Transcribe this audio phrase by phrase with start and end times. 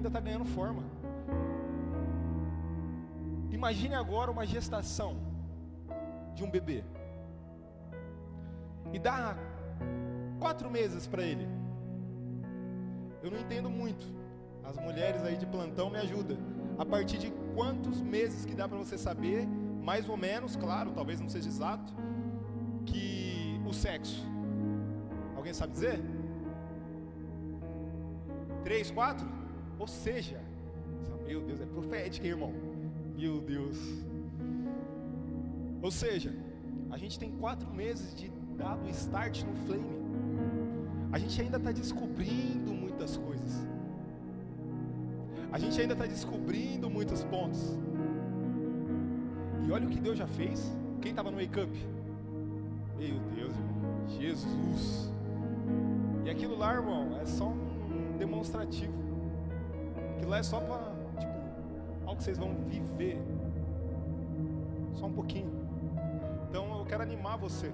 [0.00, 0.82] ainda está ganhando forma.
[3.50, 5.16] Imagine agora uma gestação
[6.34, 6.82] de um bebê.
[8.92, 9.36] E dá
[10.38, 11.46] quatro meses para ele.
[13.22, 14.06] Eu não entendo muito.
[14.64, 16.38] As mulheres aí de plantão me ajudam.
[16.78, 19.46] A partir de quantos meses que dá para você saber,
[19.82, 21.92] mais ou menos, claro, talvez não seja exato,
[22.86, 24.24] que o sexo.
[25.36, 26.00] Alguém sabe dizer?
[28.64, 29.39] Três, quatro?
[29.80, 30.38] Ou seja,
[31.26, 32.52] meu Deus, é profética, irmão.
[33.16, 33.78] Meu Deus.
[35.80, 36.34] Ou seja,
[36.90, 40.00] a gente tem quatro meses de dado start no flame.
[41.10, 43.66] A gente ainda está descobrindo muitas coisas.
[45.50, 47.78] A gente ainda está descobrindo muitos pontos.
[49.66, 50.76] E olha o que Deus já fez.
[51.00, 51.72] Quem estava no wake-up?
[52.98, 54.08] Meu Deus, irmão.
[54.20, 55.10] Jesus.
[56.26, 59.09] E aquilo lá, irmão, é só um demonstrativo.
[60.20, 61.32] Aquilo lá é só para, tipo,
[62.04, 63.18] algo que vocês vão viver.
[64.92, 65.50] Só um pouquinho.
[66.46, 67.72] Então eu quero animar você.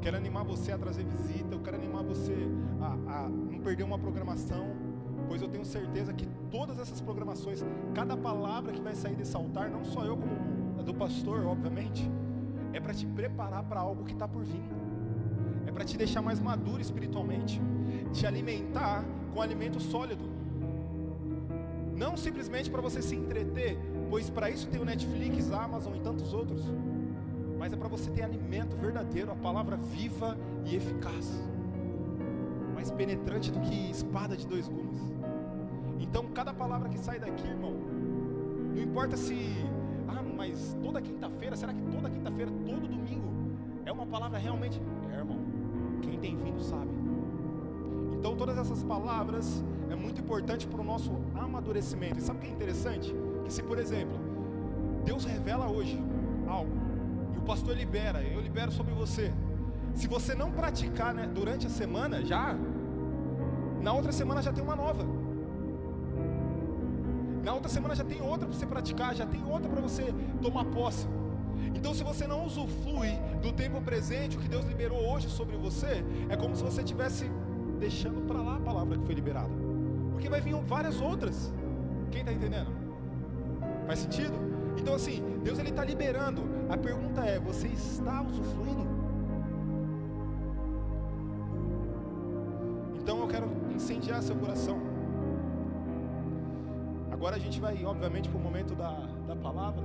[0.00, 1.56] Quero animar você a trazer visita.
[1.56, 2.36] Eu quero animar você
[2.80, 4.76] a, a não perder uma programação.
[5.26, 9.68] Pois eu tenho certeza que todas essas programações, cada palavra que vai sair desse altar,
[9.68, 12.08] não só eu como a do pastor, obviamente,
[12.72, 14.62] é para te preparar para algo que está por vir.
[15.66, 17.60] É para te deixar mais maduro espiritualmente,
[18.12, 19.04] te alimentar
[19.34, 20.35] com alimento sólido.
[21.96, 23.78] Não simplesmente para você se entreter,
[24.10, 26.62] pois para isso tem o Netflix, a Amazon e tantos outros
[27.58, 31.42] mas é para você ter alimento verdadeiro, a palavra viva e eficaz,
[32.74, 35.00] mais penetrante do que espada de dois gumes.
[35.98, 37.74] Então, cada palavra que sai daqui, irmão,
[38.74, 39.34] não importa se,
[40.06, 43.32] ah, mas toda quinta-feira, será que toda quinta-feira, todo domingo,
[43.84, 44.80] é uma palavra realmente?
[45.12, 45.38] É, irmão,
[46.02, 46.90] quem tem vindo sabe.
[48.12, 52.18] Então, todas essas palavras é muito importante para o nosso amadurecimento.
[52.18, 53.14] E sabe o que é interessante?
[53.44, 54.18] Que se, por exemplo,
[55.04, 56.02] Deus revela hoje
[56.46, 56.86] algo,
[57.46, 59.32] pastor libera, eu libero sobre você.
[59.94, 62.54] Se você não praticar né, durante a semana, já,
[63.80, 65.06] na outra semana já tem uma nova.
[67.42, 70.64] Na outra semana já tem outra para você praticar, já tem outra para você tomar
[70.64, 71.06] posse.
[71.74, 76.04] Então, se você não usufrui do tempo presente, o que Deus liberou hoje sobre você,
[76.28, 77.30] é como se você estivesse
[77.78, 79.65] deixando para lá a palavra que foi liberada.
[80.16, 81.52] Porque vai vir várias outras.
[82.10, 82.70] Quem está entendendo?
[83.86, 84.32] Faz sentido?
[84.78, 86.42] Então assim, Deus ele está liberando.
[86.70, 88.86] A pergunta é: você está usufruindo?
[92.98, 94.78] Então eu quero incendiar seu coração.
[97.12, 98.92] Agora a gente vai, obviamente, para o momento da,
[99.28, 99.84] da palavra.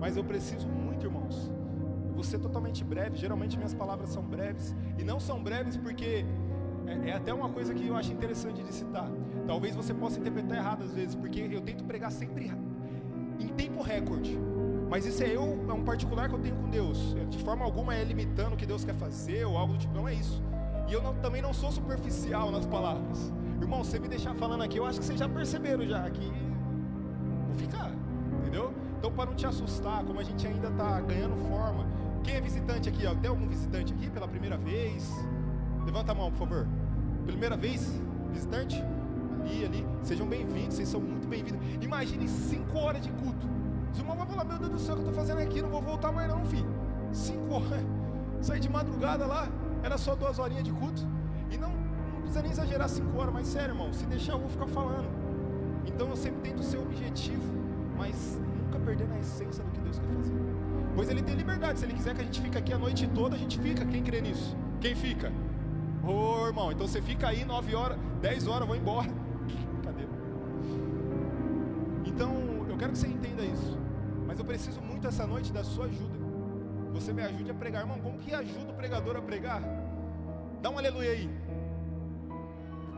[0.00, 1.52] Mas eu preciso muito, irmãos.
[2.12, 3.16] Vou ser totalmente breve.
[3.16, 4.74] Geralmente minhas palavras são breves.
[4.98, 6.26] E não são breves porque
[6.90, 9.08] é, é, até uma coisa que eu acho interessante de citar.
[9.46, 12.50] Talvez você possa interpretar errado às vezes, porque eu tento pregar sempre
[13.38, 14.38] em tempo recorde.
[14.90, 17.14] Mas isso é eu, é um particular que eu tenho com Deus.
[17.28, 20.08] De forma alguma é limitando o que Deus quer fazer ou algo do tipo, não
[20.08, 20.42] é isso.
[20.88, 23.32] E eu não, também não sou superficial nas palavras.
[23.60, 26.26] Irmão, você me deixar falando aqui, eu acho que vocês já perceberam já que
[27.46, 27.92] vou ficar,
[28.40, 28.74] entendeu?
[28.98, 31.86] Então para não te assustar, como a gente ainda está ganhando forma.
[32.24, 33.06] Quem é visitante aqui?
[33.06, 33.14] Ó?
[33.14, 35.08] Tem algum visitante aqui pela primeira vez?
[35.86, 36.68] Levanta a mão, por favor.
[37.30, 38.00] Primeira vez,
[38.32, 38.82] visitante?
[39.50, 39.86] ali, ali.
[40.02, 41.60] Sejam bem-vindos, vocês são muito bem-vindos.
[41.80, 43.48] Imagine cinco horas de culto.
[43.92, 45.60] Os irmãos vão falar, meu Deus do céu, o que eu estou fazendo aqui?
[45.60, 46.68] Não vou voltar mais não, filho.
[47.12, 47.84] Cinco horas.
[48.40, 49.48] Saí de madrugada lá,
[49.82, 51.06] era só duas horinhas de culto.
[51.50, 54.48] E não, não precisa nem exagerar cinco horas, mas sério, irmão, se deixar eu vou
[54.48, 55.08] ficar falando.
[55.86, 57.42] Então eu sempre tento ser objetivo,
[57.96, 60.34] mas nunca perdendo a essência do que Deus quer fazer.
[60.94, 63.36] Pois Ele tem liberdade, se Ele quiser que a gente fique aqui a noite toda,
[63.36, 63.84] a gente fica.
[63.84, 64.56] Quem crê nisso?
[64.80, 65.32] Quem fica?
[66.02, 69.08] Ô oh, irmão, então você fica aí nove horas, dez horas, eu vou embora.
[72.80, 73.78] quero que você entenda isso.
[74.26, 76.18] Mas eu preciso muito essa noite da sua ajuda.
[76.92, 77.82] Você me ajude a pregar.
[77.82, 79.62] Irmão, como que ajuda o pregador a pregar?
[80.62, 81.30] Dá um aleluia aí.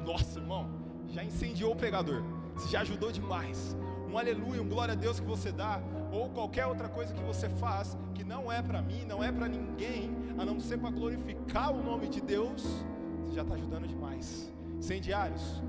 [0.07, 0.71] Nossa, irmão,
[1.09, 2.23] já incendiou o pregador.
[2.55, 3.77] Você já ajudou demais.
[4.09, 5.81] Um aleluia, um glória a Deus que você dá,
[6.13, 9.49] ou qualquer outra coisa que você faz, que não é para mim, não é para
[9.49, 12.85] ninguém, a não ser para glorificar o nome de Deus,
[13.35, 14.53] já está ajudando demais.
[14.79, 15.63] Incendiários,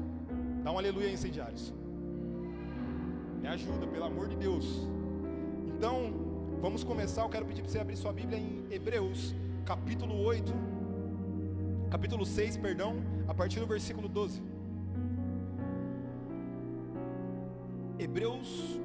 [0.63, 1.73] dá um aleluia aí, incendiários.
[3.41, 4.87] Me ajuda, pelo amor de Deus.
[5.67, 6.13] Então,
[6.61, 7.23] vamos começar.
[7.23, 10.53] Eu quero pedir para você abrir sua Bíblia em Hebreus, capítulo 8,
[11.89, 12.95] capítulo 6, perdão,
[13.27, 14.41] a partir do versículo 12.
[17.99, 18.79] Hebreus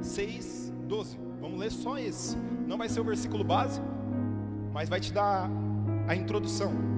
[0.00, 1.18] 6, 12.
[1.40, 2.36] Vamos ler só esse.
[2.66, 3.80] Não vai ser o versículo base,
[4.72, 5.50] mas vai te dar
[6.06, 6.97] a introdução.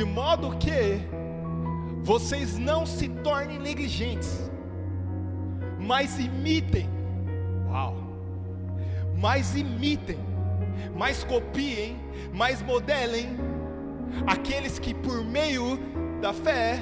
[0.00, 0.98] De modo que
[2.02, 4.50] vocês não se tornem negligentes,
[5.78, 6.88] mas imitem,
[7.68, 7.94] uau,
[9.18, 10.18] mas imitem,
[10.96, 11.98] mas copiem,
[12.32, 13.28] mas modelem
[14.26, 15.78] aqueles que por meio
[16.22, 16.78] da fé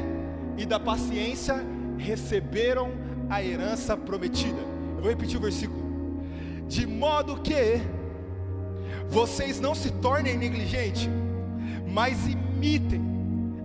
[0.56, 1.56] e da paciência
[1.99, 2.93] receberam
[3.29, 4.61] a herança prometida.
[4.94, 6.23] Eu vou repetir o versículo.
[6.69, 7.81] De modo que
[9.09, 11.11] vocês não se tornem negligentes,
[11.85, 12.48] mas imitem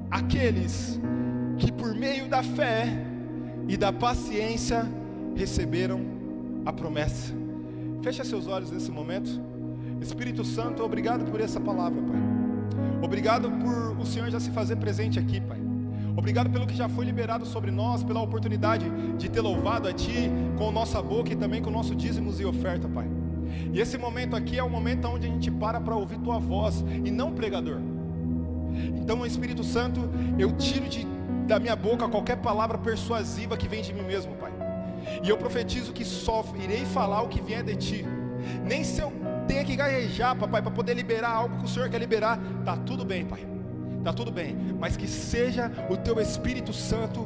[0.09, 0.99] aqueles
[1.57, 2.85] que por meio da fé
[3.67, 4.87] e da paciência
[5.35, 6.01] receberam
[6.65, 7.33] a promessa.
[8.01, 9.41] Feche seus olhos nesse momento.
[10.01, 12.21] Espírito Santo, obrigado por essa palavra, Pai.
[13.01, 15.59] Obrigado por o Senhor já se fazer presente aqui, Pai.
[16.15, 18.85] Obrigado pelo que já foi liberado sobre nós, pela oportunidade
[19.17, 22.87] de ter louvado a Ti com nossa boca e também com nosso dízimos e oferta,
[22.87, 23.07] Pai.
[23.71, 26.83] E esse momento aqui é o momento onde a gente para para ouvir Tua voz
[27.03, 27.92] e não pregador.
[28.95, 30.01] Então, Espírito Santo,
[30.37, 31.05] eu tiro de,
[31.47, 34.51] da minha boca qualquer palavra persuasiva que vem de mim mesmo, Pai.
[35.23, 38.05] E eu profetizo que só irei falar o que vier de Ti.
[38.63, 39.11] Nem se eu
[39.47, 43.05] tenha que gaguejar, papai, para poder liberar algo que o Senhor quer liberar, tá tudo
[43.05, 43.52] bem, Pai
[44.03, 47.25] está tudo bem, mas que seja o teu Espírito Santo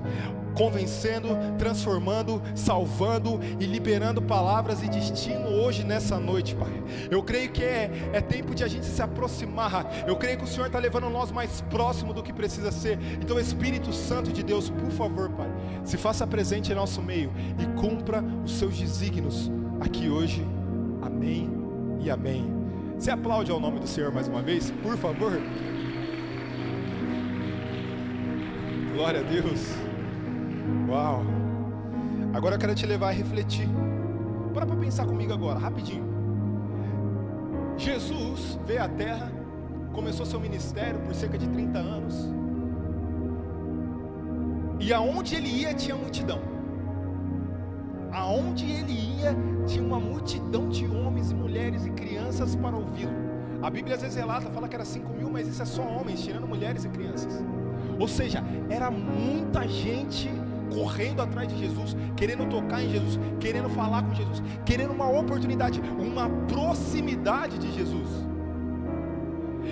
[0.53, 6.71] convencendo, transformando, salvando e liberando palavras e destino hoje nessa noite, Pai.
[7.11, 9.85] Eu creio que é, é tempo de a gente se aproximar.
[10.07, 12.97] Eu creio que o Senhor está levando nós mais próximo do que precisa ser.
[13.21, 15.49] Então, Espírito Santo de Deus, por favor, Pai,
[15.83, 20.45] se faça presente em nosso meio e cumpra os seus desígnios aqui hoje.
[21.01, 21.51] Amém
[21.99, 22.51] e amém.
[22.97, 25.39] Você aplaude ao nome do Senhor mais uma vez, por favor?
[28.97, 29.75] Glória a Deus.
[30.89, 31.21] Uau.
[32.33, 33.69] Agora eu quero te levar a refletir.
[34.55, 36.03] Para para pensar comigo agora, rapidinho.
[37.77, 39.31] Jesus veio à terra,
[39.93, 42.27] começou seu ministério por cerca de 30 anos.
[44.79, 46.41] E aonde ele ia tinha multidão.
[48.11, 49.35] Aonde ele ia
[49.67, 53.13] tinha uma multidão de homens e mulheres e crianças para ouvi-lo.
[53.61, 56.23] A Bíblia às vezes relata, fala que era 5 mil, mas isso é só homens,
[56.23, 57.43] tirando mulheres e crianças.
[57.99, 60.29] Ou seja, era muita gente
[60.73, 65.81] correndo atrás de Jesus, querendo tocar em Jesus, querendo falar com Jesus, querendo uma oportunidade,
[65.97, 68.09] uma proximidade de Jesus.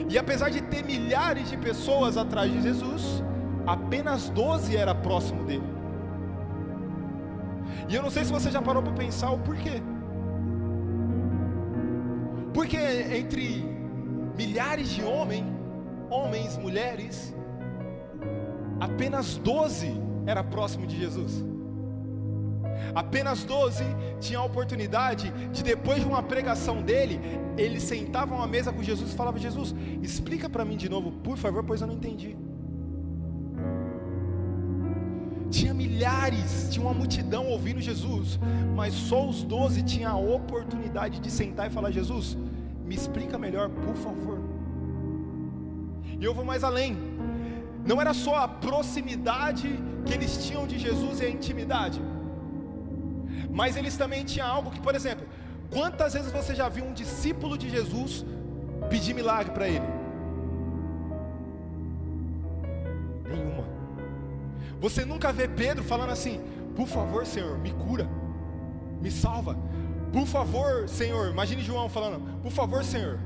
[0.09, 3.23] E apesar de ter milhares de pessoas atrás de Jesus,
[3.65, 5.75] apenas 12 era próximo dele.
[7.89, 9.81] E eu não sei se você já parou para pensar o porquê.
[12.53, 13.63] Porque entre
[14.37, 15.45] milhares de homens,
[16.09, 17.35] homens, mulheres,
[18.79, 19.91] apenas 12
[20.25, 21.43] era próximo de Jesus.
[22.93, 23.83] Apenas 12
[24.19, 27.19] tinham a oportunidade de, depois de uma pregação dele,
[27.57, 31.37] eles sentavam à mesa com Jesus e falavam: Jesus, explica para mim de novo, por
[31.37, 32.35] favor, pois eu não entendi.
[35.49, 38.39] Tinha milhares, tinha uma multidão ouvindo Jesus,
[38.75, 42.37] mas só os doze tinham a oportunidade de sentar e falar: Jesus,
[42.83, 44.39] me explica melhor, por favor.
[46.19, 46.97] E eu vou mais além
[47.85, 49.69] não era só a proximidade
[50.05, 52.01] que eles tinham de Jesus e a intimidade,
[53.51, 55.25] mas eles também tinham algo que, por exemplo,
[55.69, 58.25] quantas vezes você já viu um discípulo de Jesus
[58.89, 59.85] pedir milagre para ele?
[63.29, 63.65] Nenhuma.
[64.79, 66.41] Você nunca vê Pedro falando assim:
[66.75, 68.09] por favor, Senhor, me cura,
[68.99, 69.55] me salva.
[70.11, 73.19] Por favor, Senhor, imagine João falando: por favor, Senhor,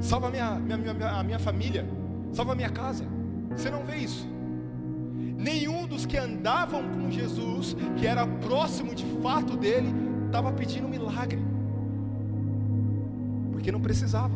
[0.00, 1.84] salva minha, minha, minha, a minha família,
[2.32, 3.17] salva a minha casa.
[3.50, 4.26] Você não vê isso.
[5.36, 9.94] Nenhum dos que andavam com Jesus, que era próximo de fato dele,
[10.26, 11.40] estava pedindo um milagre,
[13.52, 14.34] porque não precisava.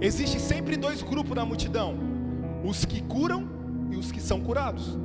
[0.00, 1.96] Existe sempre dois grupos na multidão:
[2.64, 3.48] os que curam
[3.90, 4.98] e os que são curados.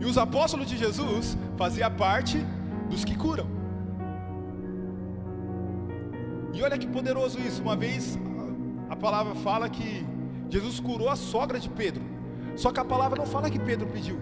[0.00, 2.38] E os apóstolos de Jesus faziam parte
[2.90, 3.55] dos que curam.
[6.56, 7.60] E olha que poderoso isso.
[7.66, 8.18] Uma vez
[8.88, 9.90] a palavra fala que
[10.48, 12.02] Jesus curou a sogra de Pedro.
[12.62, 14.18] Só que a palavra não fala que Pedro pediu.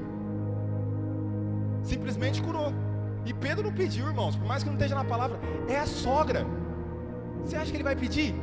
[1.93, 2.73] Simplesmente curou.
[3.25, 4.35] E Pedro não pediu, irmãos.
[4.37, 5.39] Por mais que não esteja na palavra,
[5.69, 6.45] é a sogra.
[7.43, 8.35] Você acha que ele vai pedir?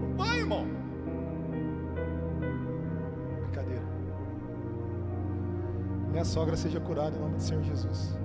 [0.00, 0.66] Não vai, irmão.
[3.42, 3.84] Brincadeira.
[6.10, 8.18] Minha sogra seja curada em nome do Senhor Jesus.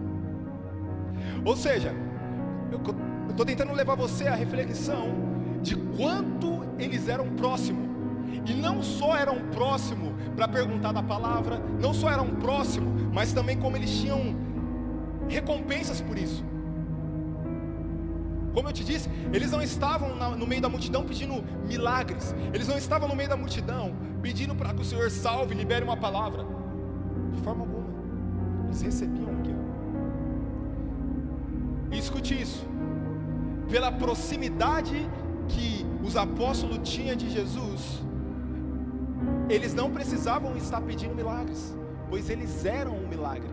[1.45, 1.93] Ou seja,
[2.71, 2.79] eu
[3.29, 5.09] estou tentando levar você à reflexão
[5.61, 7.89] de quanto eles eram próximos.
[8.45, 13.57] E não só eram próximos para perguntar da palavra, não só eram próximos, mas também
[13.57, 14.35] como eles tinham
[15.27, 16.43] recompensas por isso.
[18.53, 22.77] Como eu te disse, eles não estavam no meio da multidão pedindo milagres, eles não
[22.77, 26.45] estavam no meio da multidão pedindo para que o Senhor salve, libere uma palavra.
[27.31, 27.87] De forma alguma,
[28.67, 29.60] eles recebiam aquilo.
[31.91, 32.65] E escute isso,
[33.69, 35.09] pela proximidade
[35.47, 38.01] que os apóstolos tinham de Jesus,
[39.49, 41.75] eles não precisavam estar pedindo milagres,
[42.09, 43.49] pois eles eram um milagre.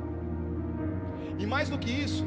[1.38, 2.24] E mais do que isso,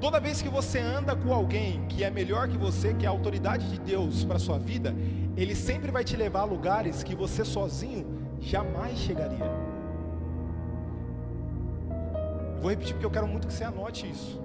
[0.00, 3.12] toda vez que você anda com alguém que é melhor que você, que é a
[3.12, 4.94] autoridade de Deus para sua vida,
[5.36, 8.06] ele sempre vai te levar a lugares que você sozinho
[8.40, 9.50] jamais chegaria.
[12.60, 14.40] Vou repetir porque eu quero muito que você anote isso.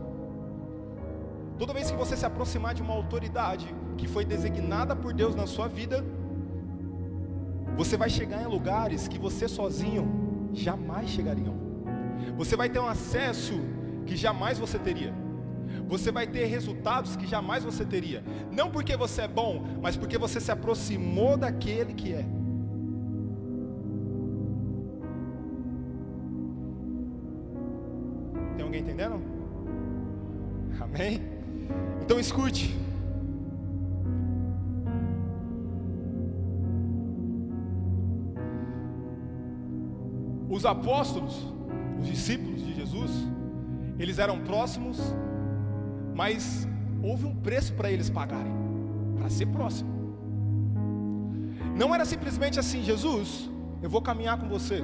[1.60, 5.46] Toda vez que você se aproximar de uma autoridade que foi designada por Deus na
[5.46, 6.06] sua vida,
[7.76, 11.52] você vai chegar em lugares que você sozinho jamais chegaria.
[12.38, 13.56] Você vai ter um acesso
[14.06, 15.14] que jamais você teria.
[15.86, 18.24] Você vai ter resultados que jamais você teria.
[18.50, 22.26] Não porque você é bom, mas porque você se aproximou daquele que é.
[28.56, 29.22] Tem alguém entendendo?
[30.80, 31.39] Amém?
[32.10, 32.76] Então escute.
[40.50, 41.54] Os apóstolos,
[42.00, 43.12] os discípulos de Jesus,
[44.00, 44.98] eles eram próximos,
[46.16, 46.68] mas
[47.04, 48.56] houve um preço para eles pagarem,
[49.16, 49.92] para ser próximo.
[51.78, 53.52] Não era simplesmente assim, Jesus,
[53.84, 54.84] eu vou caminhar com você.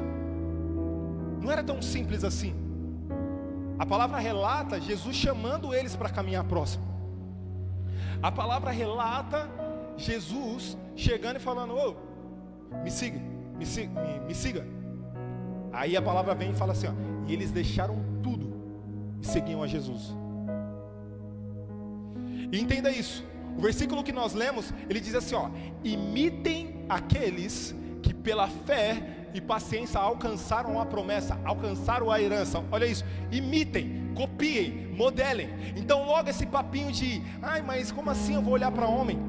[1.42, 2.54] Não era tão simples assim.
[3.80, 6.95] A palavra relata Jesus chamando eles para caminhar próximo.
[8.26, 9.48] A palavra relata
[9.96, 11.96] Jesus chegando e falando: Ô,
[12.84, 13.20] me siga,
[13.56, 14.66] me siga, me, me siga.
[15.72, 16.94] Aí a palavra vem e fala assim: ó,
[17.28, 18.52] e eles deixaram tudo
[19.22, 20.12] e seguiam a Jesus.
[22.52, 23.24] E entenda isso.
[23.56, 25.52] O versículo que nós lemos, ele diz assim, ó:
[25.84, 32.64] imitem aqueles que pela fé e paciência alcançaram a promessa, alcançaram a herança.
[32.72, 35.50] Olha isso, imitem, copiem, modelem.
[35.76, 39.20] Então logo esse papinho de, ai, mas como assim eu vou olhar para homem?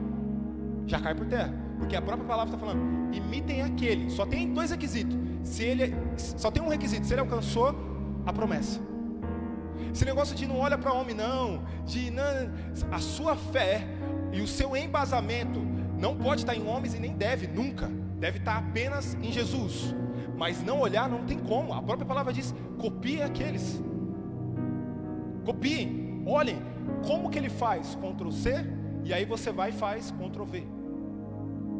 [0.86, 4.08] Já cai por terra, porque a própria palavra está falando, imitem aquele.
[4.10, 5.16] Só tem dois requisitos.
[5.42, 7.75] Se ele, só tem um requisito, se ele alcançou
[8.25, 8.80] a promessa.
[9.92, 12.22] Esse negócio de não olha para homem, não, de não,
[12.92, 13.86] a sua fé
[14.32, 15.60] e o seu embasamento
[15.98, 17.90] não pode estar em homens e nem deve, nunca.
[18.18, 19.94] Deve estar apenas em Jesus.
[20.37, 21.73] Mas não olhar não tem como.
[21.73, 23.82] A própria palavra diz: copie aqueles.
[25.44, 26.61] Copiem, olhem
[27.06, 28.54] como que ele faz Ctrl C
[29.04, 30.66] e aí você vai e faz Ctrl V.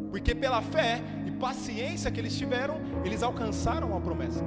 [0.09, 4.43] Porque pela fé e paciência que eles tiveram, eles alcançaram a promessa.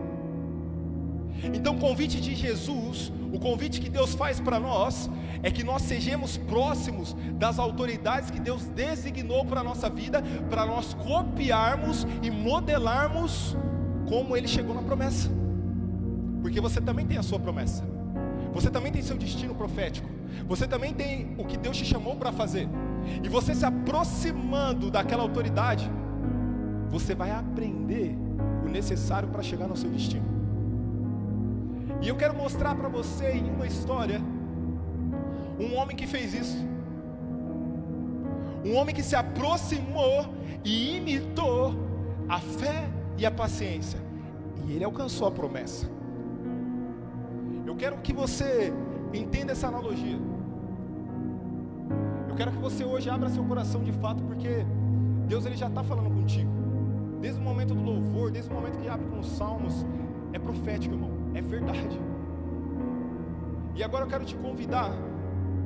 [1.54, 5.08] Então, o convite de Jesus, o convite que Deus faz para nós,
[5.42, 10.66] é que nós sejamos próximos das autoridades que Deus designou para a nossa vida, para
[10.66, 13.56] nós copiarmos e modelarmos
[14.08, 15.30] como Ele chegou na promessa,
[16.42, 17.84] porque você também tem a sua promessa,
[18.52, 20.08] você também tem seu destino profético,
[20.46, 22.68] você também tem o que Deus te chamou para fazer,
[23.22, 25.90] e você se aproximando daquela autoridade,
[26.88, 28.16] você vai aprender
[28.66, 30.29] o necessário para chegar no seu destino.
[32.02, 34.20] E eu quero mostrar para você em uma história
[35.58, 36.58] um homem que fez isso.
[38.64, 40.26] Um homem que se aproximou
[40.64, 41.74] e imitou
[42.28, 42.88] a fé
[43.18, 44.00] e a paciência.
[44.66, 45.86] E ele alcançou a promessa.
[47.66, 48.72] Eu quero que você
[49.12, 50.18] entenda essa analogia.
[52.28, 54.64] Eu quero que você hoje abra seu coração de fato, porque
[55.28, 56.50] Deus ele já está falando contigo.
[57.20, 59.84] Desde o momento do louvor, desde o momento que abre com os salmos,
[60.32, 62.00] é profético, irmão é verdade.
[63.74, 64.92] E agora eu quero te convidar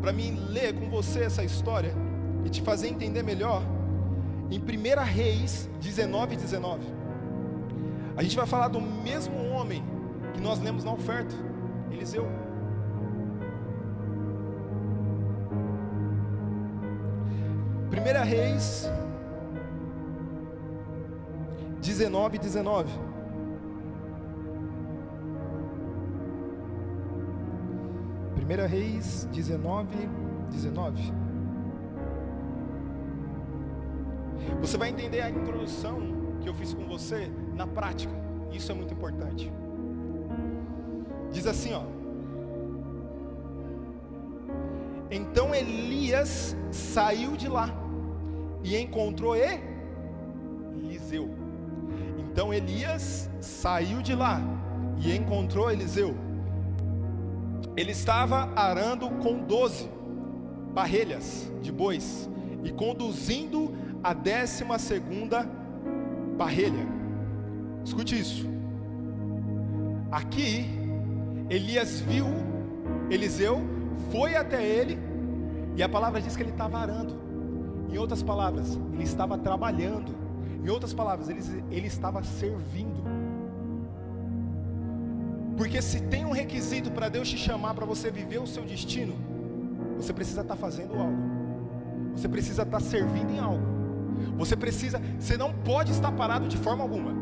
[0.00, 1.94] para mim ler com você essa história
[2.44, 3.62] e te fazer entender melhor
[4.50, 6.84] em 1 Reis 19, 19.
[8.16, 9.82] A gente vai falar do mesmo homem
[10.32, 11.34] que nós lemos na oferta,
[11.90, 12.28] Eliseu.
[17.90, 18.88] Primeira Reis
[21.80, 23.13] 19, 19.
[28.44, 29.88] 1 Reis 19,
[30.50, 31.12] 19.
[34.60, 35.98] Você vai entender a introdução
[36.42, 38.12] que eu fiz com você na prática.
[38.52, 39.50] Isso é muito importante.
[41.32, 41.82] Diz assim, ó.
[45.10, 47.70] Então Elias saiu de lá
[48.62, 51.30] e encontrou Eliseu.
[52.18, 54.40] Então Elias saiu de lá
[54.98, 56.23] e encontrou Eliseu.
[57.76, 59.88] Ele estava arando com doze.
[60.74, 62.28] parrelhas de bois
[62.64, 65.48] e conduzindo a décima segunda
[66.36, 66.86] parrelha.
[67.84, 68.46] Escute isso.
[70.10, 70.66] Aqui,
[71.48, 72.26] Elias viu
[73.10, 73.60] Eliseu,
[74.10, 74.98] foi até ele,
[75.76, 77.14] e a palavra diz que ele estava arando.
[77.90, 80.14] Em outras palavras, ele estava trabalhando.
[80.64, 81.40] Em outras palavras, ele,
[81.70, 83.04] ele estava servindo.
[85.56, 89.14] Porque se tem um requisito para Deus te chamar para você viver o seu destino,
[89.96, 91.22] você precisa estar tá fazendo algo.
[92.16, 93.64] Você precisa estar tá servindo em algo.
[94.36, 97.14] Você precisa, você não pode estar parado de forma alguma.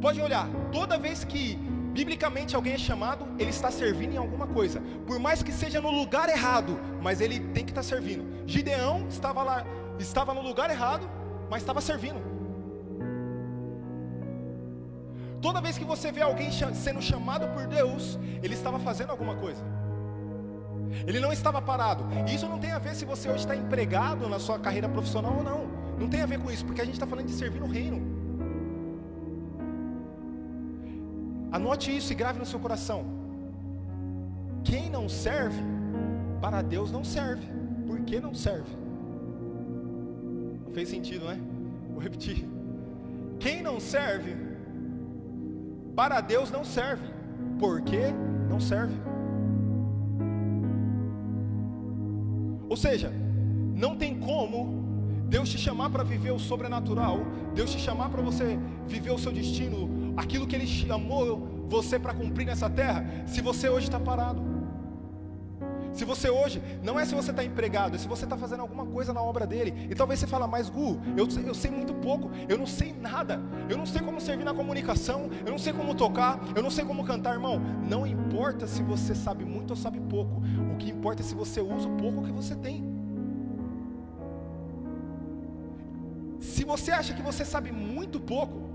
[0.00, 1.56] Pode olhar, toda vez que
[1.94, 4.82] biblicamente alguém é chamado, ele está servindo em alguma coisa.
[5.06, 8.24] Por mais que seja no lugar errado, mas ele tem que estar servindo.
[8.46, 9.64] Gideão estava lá,
[9.98, 11.08] estava no lugar errado,
[11.48, 12.33] mas estava servindo.
[15.44, 19.62] Toda vez que você vê alguém sendo chamado por Deus, ele estava fazendo alguma coisa.
[21.06, 22.02] Ele não estava parado.
[22.34, 25.44] Isso não tem a ver se você hoje está empregado na sua carreira profissional ou
[25.44, 25.60] não.
[25.98, 27.98] Não tem a ver com isso, porque a gente está falando de servir no reino.
[31.52, 33.04] Anote isso e grave no seu coração.
[34.64, 35.62] Quem não serve,
[36.40, 37.46] para Deus não serve.
[37.86, 38.74] Por que não serve?
[40.64, 41.38] Não fez sentido, né?
[41.90, 42.48] Vou repetir.
[43.38, 44.53] Quem não serve,
[45.94, 47.06] para Deus não serve.
[47.58, 48.12] Por que
[48.48, 48.94] não serve?
[52.68, 53.12] Ou seja,
[53.74, 54.84] não tem como
[55.28, 57.20] Deus te chamar para viver o sobrenatural,
[57.54, 62.14] Deus te chamar para você viver o seu destino, aquilo que Ele chamou você para
[62.14, 64.53] cumprir nessa terra, se você hoje está parado.
[65.94, 68.84] Se você hoje, não é se você está empregado, é se você está fazendo alguma
[68.84, 69.86] coisa na obra dele.
[69.88, 73.40] E talvez você fala, mas Gu, eu, eu sei muito pouco, eu não sei nada,
[73.70, 76.84] eu não sei como servir na comunicação, eu não sei como tocar, eu não sei
[76.84, 77.60] como cantar, irmão.
[77.88, 81.60] Não importa se você sabe muito ou sabe pouco, o que importa é se você
[81.60, 82.92] usa o pouco que você tem.
[86.40, 88.68] Se você acha que você sabe muito pouco,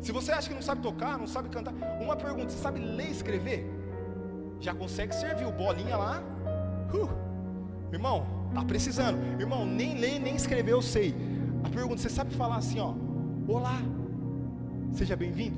[0.00, 3.08] se você acha que não sabe tocar, não sabe cantar, uma pergunta: você sabe ler
[3.08, 3.68] e escrever?
[4.60, 6.22] Já consegue servir o bolinha lá?
[6.92, 7.08] Uh,
[7.92, 9.18] irmão, tá precisando.
[9.40, 11.14] Irmão, nem ler nem escrever eu sei.
[11.64, 12.94] A pergunta, você sabe falar assim, ó?
[13.48, 13.80] Olá,
[14.92, 15.56] seja bem-vindo.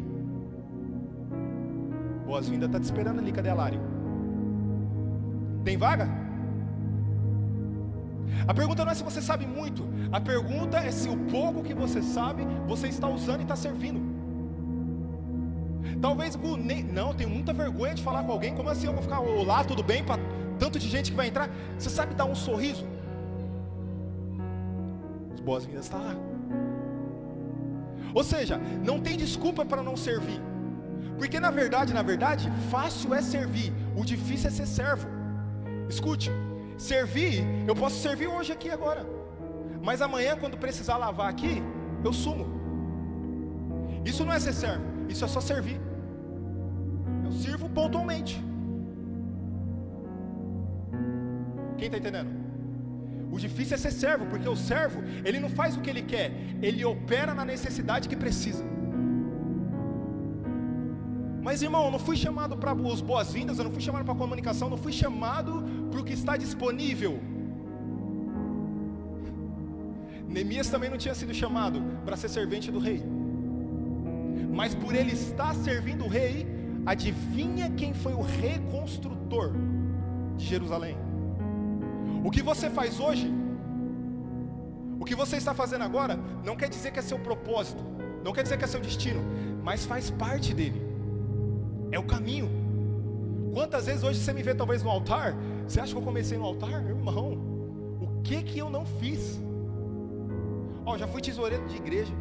[2.27, 3.81] Boas-vindas, tá te esperando ali, cadê a Lari?
[5.64, 6.09] Tem vaga?
[8.47, 11.75] A pergunta não é se você sabe muito, a pergunta é se o pouco que
[11.75, 14.01] você sabe, você está usando e está servindo.
[16.01, 16.37] Talvez,
[16.92, 19.83] não, tenho muita vergonha de falar com alguém, como assim eu vou ficar, olá, tudo
[19.83, 20.21] bem, para
[20.62, 22.87] tanto de gente que vai entrar, você sabe dar um sorriso?
[25.35, 26.16] As boas-vindas estão tá lá.
[28.14, 30.40] Ou seja, não tem desculpa para não servir.
[31.18, 35.09] Porque na verdade, na verdade, fácil é servir, o difícil é ser servo.
[35.88, 36.31] Escute,
[36.79, 39.05] servir, eu posso servir hoje aqui agora.
[39.83, 41.61] Mas amanhã, quando precisar lavar aqui,
[42.05, 42.46] eu sumo.
[44.05, 45.81] Isso não é ser servo, isso é só servir.
[47.25, 48.52] Eu sirvo pontualmente.
[51.83, 52.31] Quem está entendendo?
[53.33, 56.31] O difícil é ser servo, porque o servo, ele não faz o que ele quer,
[56.62, 58.64] ele opera na necessidade que precisa.
[61.42, 64.16] Mas irmão, eu não fui chamado para as boas-vindas, eu não fui chamado para a
[64.16, 67.21] comunicação, eu não fui chamado para o que está disponível.
[70.29, 73.03] Neemias também não tinha sido chamado para ser servente do rei.
[74.53, 76.47] Mas por ele estar servindo o rei,
[76.87, 79.51] adivinha quem foi o reconstrutor
[80.37, 81.02] de Jerusalém?
[82.24, 83.32] O que você faz hoje,
[85.00, 87.82] o que você está fazendo agora, não quer dizer que é seu propósito,
[88.24, 89.20] não quer dizer que é seu destino,
[89.62, 90.80] mas faz parte dele,
[91.90, 92.48] é o caminho.
[93.52, 95.37] Quantas vezes hoje você me vê talvez no altar?
[95.66, 96.82] Você acha que eu comecei no altar?
[96.87, 97.38] Irmão,
[98.00, 99.40] o que que eu não fiz?
[100.87, 102.12] Ó, oh, já fui tesoureiro de igreja,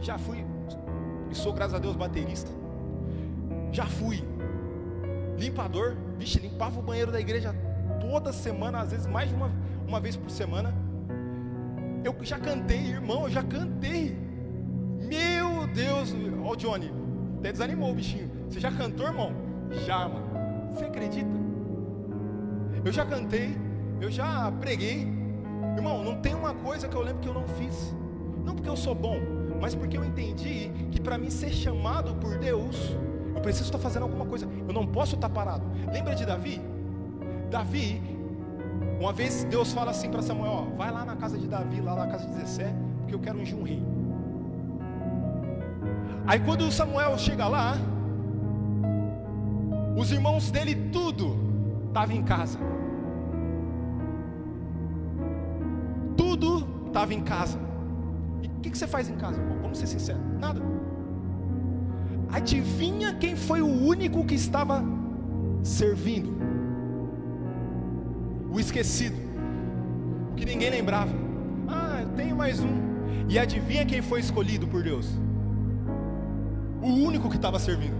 [0.00, 0.44] já fui,
[1.30, 2.50] e sou graças a Deus baterista,
[3.72, 4.22] já fui
[5.36, 7.54] limpador, vixe, limpava o banheiro da igreja
[8.00, 9.50] toda semana, às vezes mais de uma,
[9.86, 10.74] uma vez por semana.
[12.04, 14.16] Eu já cantei, irmão, eu já cantei.
[15.00, 16.92] Meu Deus, ó Johnny,
[17.38, 18.30] até desanimou o bichinho.
[18.48, 19.32] Você já cantou, irmão?
[19.86, 20.26] Já, mano.
[20.72, 21.30] Você acredita?
[22.84, 23.56] Eu já cantei,
[24.00, 25.06] eu já preguei.
[25.76, 27.94] Irmão, não tem uma coisa que eu lembro que eu não fiz.
[28.44, 29.18] Não porque eu sou bom,
[29.60, 32.96] mas porque eu entendi que para mim ser chamado por Deus,
[33.34, 34.48] eu preciso estar fazendo alguma coisa.
[34.66, 35.66] Eu não posso estar parado.
[35.92, 36.60] Lembra de Davi?
[37.50, 38.02] Davi,
[39.00, 41.94] uma vez Deus fala assim para Samuel: ó, vai lá na casa de Davi, lá
[41.94, 43.82] na casa de Zessé, porque eu quero ungir um rei.
[46.26, 47.76] Aí quando Samuel chega lá,
[49.96, 51.36] os irmãos dele tudo
[51.88, 52.58] estava em casa.
[56.98, 57.58] estava em casa.
[58.42, 59.58] E o que, que, você faz em casa, irmão?
[59.62, 60.60] Vamos ser sinceros: nada.
[62.30, 64.84] Adivinha quem foi o único que estava
[65.62, 66.37] servindo?
[68.50, 69.16] O esquecido,
[70.32, 71.12] o que ninguém lembrava.
[71.68, 72.88] Ah, tenho mais um.
[73.28, 75.06] E adivinha quem foi escolhido por Deus?
[76.80, 77.96] O único que estava servindo.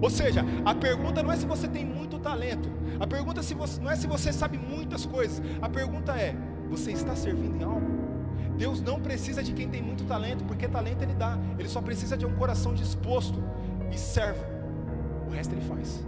[0.00, 2.68] Ou seja, a pergunta não é se você tem muito talento.
[3.00, 5.40] A pergunta é não é se você sabe muitas coisas.
[5.60, 6.36] A pergunta é:
[6.68, 8.02] você está servindo em algo?
[8.56, 11.38] Deus não precisa de quem tem muito talento, porque talento Ele dá.
[11.58, 13.42] Ele só precisa de um coração disposto
[13.90, 14.44] e servo.
[15.26, 16.04] O resto Ele faz.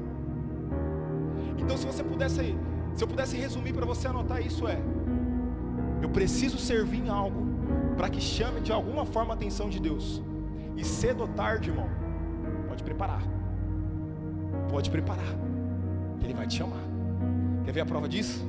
[1.58, 2.56] Então, se você pudesse,
[2.94, 4.78] se eu pudesse resumir para você anotar isso é:
[6.02, 7.44] eu preciso servir em algo
[7.96, 10.22] para que chame de alguma forma a atenção de Deus.
[10.76, 11.88] E cedo ou tarde, irmão,
[12.68, 13.22] pode preparar.
[14.68, 15.34] Pode preparar.
[16.22, 16.82] Ele vai te chamar.
[17.64, 18.44] Quer ver a prova disso?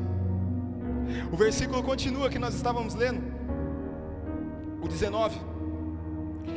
[1.32, 3.22] O versículo continua que nós estávamos lendo.
[4.82, 5.40] O 19.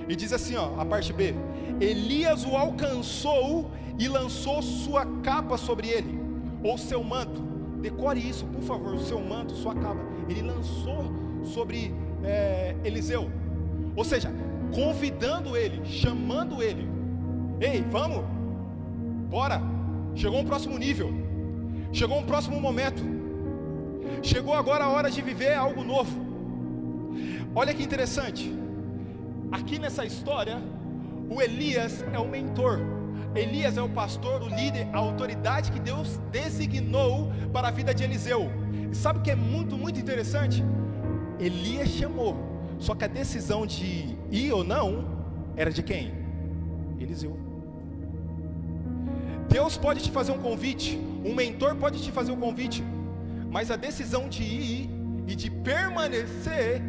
[0.08, 1.34] E diz assim, ó, a parte B:
[1.80, 6.18] Elias o alcançou e lançou sua capa sobre ele,
[6.62, 7.47] ou seu manto.
[7.80, 10.00] Decore isso, por favor, o seu manto, sua capa.
[10.28, 11.12] Ele lançou
[11.44, 13.30] sobre é, Eliseu.
[13.96, 14.32] Ou seja,
[14.74, 16.88] convidando ele, chamando ele.
[17.60, 18.24] Ei, vamos,
[19.28, 19.60] bora.
[20.14, 21.12] Chegou um próximo nível,
[21.92, 23.02] chegou um próximo momento,
[24.20, 26.10] chegou agora a hora de viver algo novo.
[27.54, 28.52] Olha que interessante,
[29.52, 30.60] aqui nessa história,
[31.30, 32.80] o Elias é o mentor,
[33.38, 38.02] Elias é o pastor, o líder, a autoridade que Deus designou para a vida de
[38.02, 38.50] Eliseu.
[38.90, 40.64] E sabe o que é muito, muito interessante?
[41.38, 42.36] Elias chamou,
[42.78, 45.04] só que a decisão de ir ou não
[45.56, 46.12] era de quem?
[46.98, 47.38] Eliseu.
[49.48, 52.82] Deus pode te fazer um convite, um mentor pode te fazer um convite,
[53.50, 54.90] mas a decisão de ir
[55.28, 56.82] e de permanecer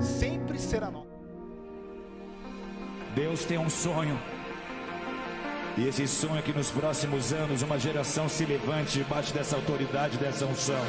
[0.00, 1.12] sempre será nossa.
[3.14, 4.18] Deus tem um sonho.
[5.76, 10.18] E esse sonho é que nos próximos anos uma geração se levante debaixo dessa autoridade,
[10.18, 10.80] dessa unção.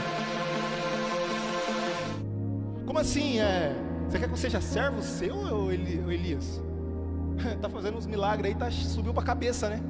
[2.85, 3.39] Como assim?
[3.39, 3.73] É,
[4.07, 6.61] você quer que eu seja servo seu ou Elias?
[7.61, 9.81] tá fazendo uns milagres aí, tá, subiu para a cabeça, né?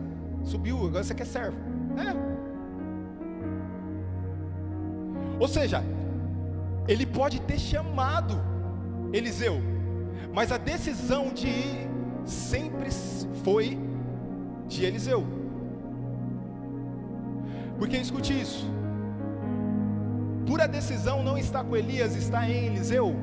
[0.44, 1.58] Subiu, agora você quer servo.
[1.98, 2.34] É.
[5.40, 5.84] Ou seja,
[6.88, 8.40] ele pode ter chamado
[9.12, 9.60] Eliseu,
[10.32, 11.90] mas a decisão de ir
[12.26, 12.90] sempre
[13.44, 13.80] foi
[14.68, 15.26] de Eliseu.
[17.78, 18.66] Porque escute isso,
[20.46, 23.16] por a decisão não estar com Elias, está em Eliseu,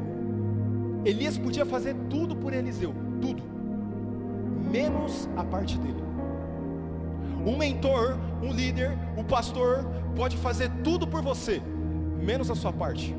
[1.05, 3.43] Elias podia fazer tudo por Eliseu, tudo,
[4.71, 6.03] menos a parte dele.
[7.47, 11.63] Um mentor, um líder, um pastor pode fazer tudo por você,
[12.23, 13.15] menos a sua parte.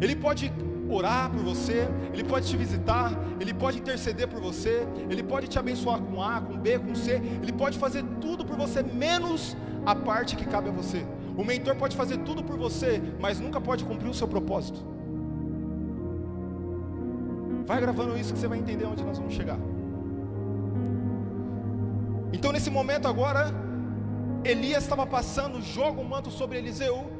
[0.00, 0.52] Ele pode
[0.94, 5.58] orar por você, ele pode te visitar, ele pode interceder por você, ele pode te
[5.58, 9.94] abençoar com A, com B, com C, ele pode fazer tudo por você, menos a
[9.94, 11.04] parte que cabe a você.
[11.36, 14.80] O mentor pode fazer tudo por você, mas nunca pode cumprir o seu propósito.
[17.66, 19.58] Vai gravando isso que você vai entender onde nós vamos chegar.
[22.32, 23.52] Então, nesse momento agora,
[24.44, 27.11] Elias estava passando, joga um manto sobre Eliseu.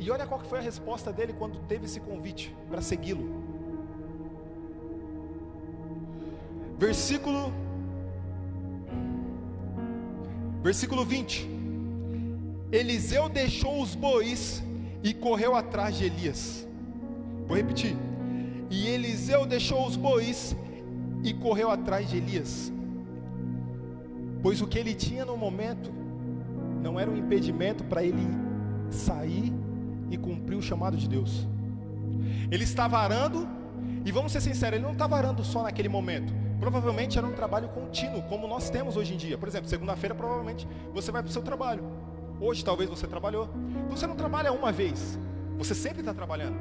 [0.00, 3.28] E olha qual foi a resposta dele quando teve esse convite para segui-lo.
[6.78, 7.52] Versículo
[10.62, 11.48] Versículo 20.
[12.70, 14.62] Eliseu deixou os bois
[15.02, 16.66] e correu atrás de Elias.
[17.46, 17.96] Vou repetir.
[18.70, 20.54] E Eliseu deixou os bois
[21.24, 22.72] e correu atrás de Elias.
[24.42, 25.90] Pois o que ele tinha no momento
[26.82, 28.26] não era um impedimento para ele
[28.90, 29.52] sair
[30.10, 31.46] e cumprir o chamado de Deus.
[32.50, 33.48] Ele estava arando,
[34.04, 36.32] e vamos ser sinceros, ele não estava arando só naquele momento.
[36.58, 39.38] Provavelmente era um trabalho contínuo, como nós temos hoje em dia.
[39.38, 41.82] Por exemplo, segunda-feira, provavelmente você vai para o seu trabalho.
[42.40, 43.48] Hoje talvez você trabalhou.
[43.88, 45.18] Você não trabalha uma vez,
[45.56, 46.56] você sempre está trabalhando.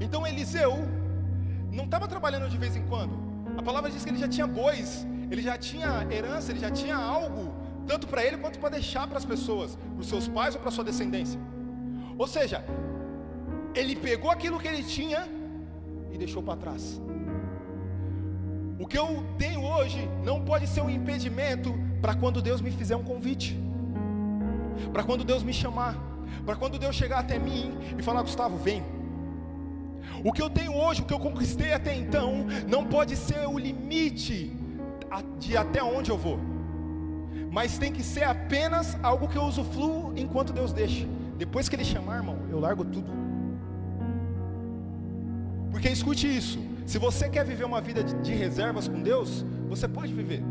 [0.00, 0.76] Então Eliseu
[1.72, 3.12] não estava trabalhando de vez em quando.
[3.56, 6.96] A palavra diz que ele já tinha bois, ele já tinha herança, ele já tinha
[6.96, 7.52] algo,
[7.86, 10.68] tanto para ele quanto para deixar para as pessoas, para os seus pais ou para
[10.68, 11.40] a sua descendência.
[12.18, 12.64] Ou seja,
[13.74, 15.28] ele pegou aquilo que ele tinha
[16.12, 17.00] e deixou para trás.
[18.78, 22.96] O que eu tenho hoje não pode ser um impedimento para quando Deus me fizer
[22.96, 23.56] um convite
[24.92, 25.96] para quando Deus me chamar,
[26.44, 28.82] para quando Deus chegar até mim e falar: Gustavo, vem.
[30.24, 33.58] O que eu tenho hoje, o que eu conquistei até então, não pode ser o
[33.58, 34.52] limite
[35.38, 36.38] de até onde eu vou,
[37.50, 41.06] mas tem que ser apenas algo que eu usufruo enquanto Deus deixa.
[41.38, 43.10] Depois que Ele chamar, irmão, eu largo tudo.
[45.70, 49.86] Porque escute isso: se você quer viver uma vida de, de reservas com Deus, você
[49.86, 50.42] pode viver.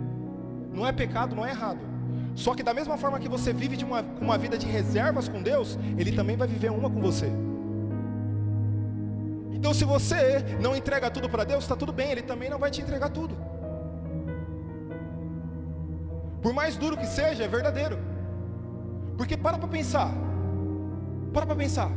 [0.74, 1.80] Não é pecado, não é errado.
[2.36, 5.78] Só que da mesma forma que você vive uma, uma vida de reservas com Deus,
[5.98, 7.30] Ele também vai viver uma com você.
[9.52, 12.70] Então, se você não entrega tudo para Deus, está tudo bem, Ele também não vai
[12.70, 13.36] te entregar tudo.
[16.42, 17.98] Por mais duro que seja, é verdadeiro.
[19.18, 20.14] Porque para para pensar,
[21.38, 21.92] para para pensar,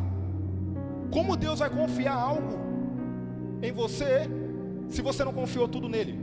[1.11, 2.59] como Deus vai confiar algo
[3.63, 4.29] em você
[4.87, 6.21] se você não confiou tudo nele?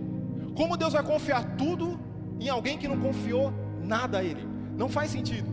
[0.56, 2.00] Como Deus vai confiar tudo
[2.40, 3.52] em alguém que não confiou
[3.82, 4.48] nada a ele?
[4.78, 5.50] Não faz sentido.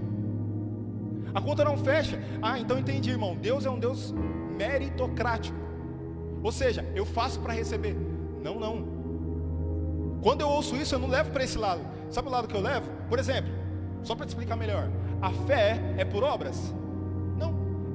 [1.35, 2.23] A conta não fecha.
[2.43, 3.35] Ah, então entendi, irmão.
[3.35, 4.13] Deus é um Deus
[4.59, 5.57] meritocrático.
[6.43, 7.97] Ou seja, eu faço para receber.
[8.43, 8.85] Não, não.
[10.23, 11.81] Quando eu ouço isso, eu não levo para esse lado.
[12.11, 12.91] Sabe o lado que eu levo?
[13.09, 13.51] Por exemplo,
[14.03, 14.91] só para te explicar melhor.
[15.23, 16.75] A fé é por obras?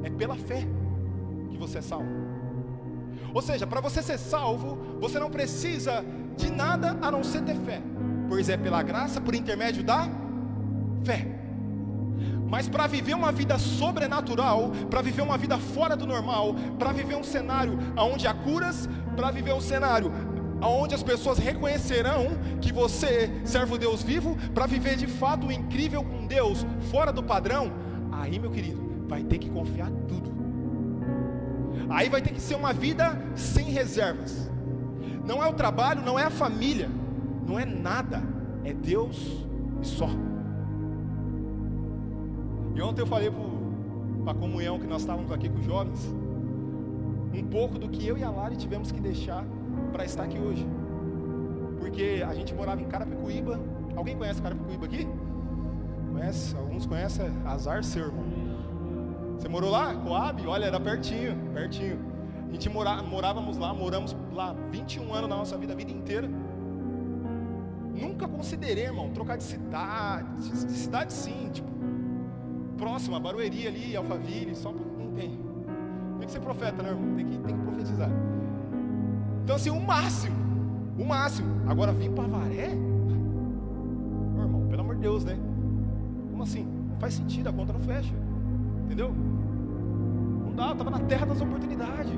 [0.04, 0.66] É pela fé
[1.50, 2.30] que você é salvo.
[3.34, 6.04] Ou seja, para você ser salvo, você não precisa
[6.36, 7.82] de nada a não ser ter fé,
[8.28, 10.08] pois é pela graça, por intermédio da
[11.04, 11.28] fé.
[12.48, 17.16] Mas para viver uma vida sobrenatural, para viver uma vida fora do normal, para viver
[17.16, 20.12] um cenário onde há curas, para viver um cenário
[20.62, 25.52] onde as pessoas reconhecerão que você serve o Deus vivo, para viver de fato o
[25.52, 27.72] incrível com Deus, fora do padrão,
[28.12, 30.32] aí, meu querido, vai ter que confiar tudo.
[31.89, 34.50] Aí vai ter que ser uma vida sem reservas.
[35.26, 36.88] Não é o trabalho, não é a família,
[37.45, 38.22] não é nada,
[38.63, 39.45] é Deus
[39.82, 40.10] e só.
[42.76, 43.32] E ontem eu falei
[44.24, 46.08] para a comunhão que nós estávamos aqui com os jovens,
[47.34, 49.43] um pouco do que eu e a Lari tivemos que deixar
[49.91, 50.67] para estar aqui hoje.
[51.80, 53.60] Porque a gente morava em Carapicuíba.
[53.95, 55.08] Alguém conhece Carapicuíba aqui?
[56.12, 56.56] Conhece?
[56.56, 58.29] Alguns conhecem Azar seu irmão.
[59.39, 59.95] Você morou lá?
[59.95, 60.45] Coab?
[60.45, 61.97] Olha, era pertinho, pertinho.
[62.49, 66.30] A gente mora, morávamos lá, moramos lá 21 anos na nossa vida, a vida inteira.
[67.95, 71.69] Nunca considerei, irmão, trocar de cidade, de cidade sim, tipo,
[72.78, 75.39] próxima, Barueri ali, Alphaville, só não tem.
[76.17, 77.15] Tem que ser profeta, né, irmão?
[77.15, 78.10] Tem que, tem que profetizar.
[79.45, 80.36] Então, assim, o máximo,
[80.97, 81.49] o máximo.
[81.65, 82.75] Agora, vir para Varé?
[84.36, 85.38] Meu irmão, pelo amor de Deus, né?
[86.30, 86.65] Como assim?
[86.89, 88.13] Não faz sentido, a conta não fecha.
[88.89, 89.13] Entendeu?
[89.13, 92.12] Não dá, estava na terra das oportunidades.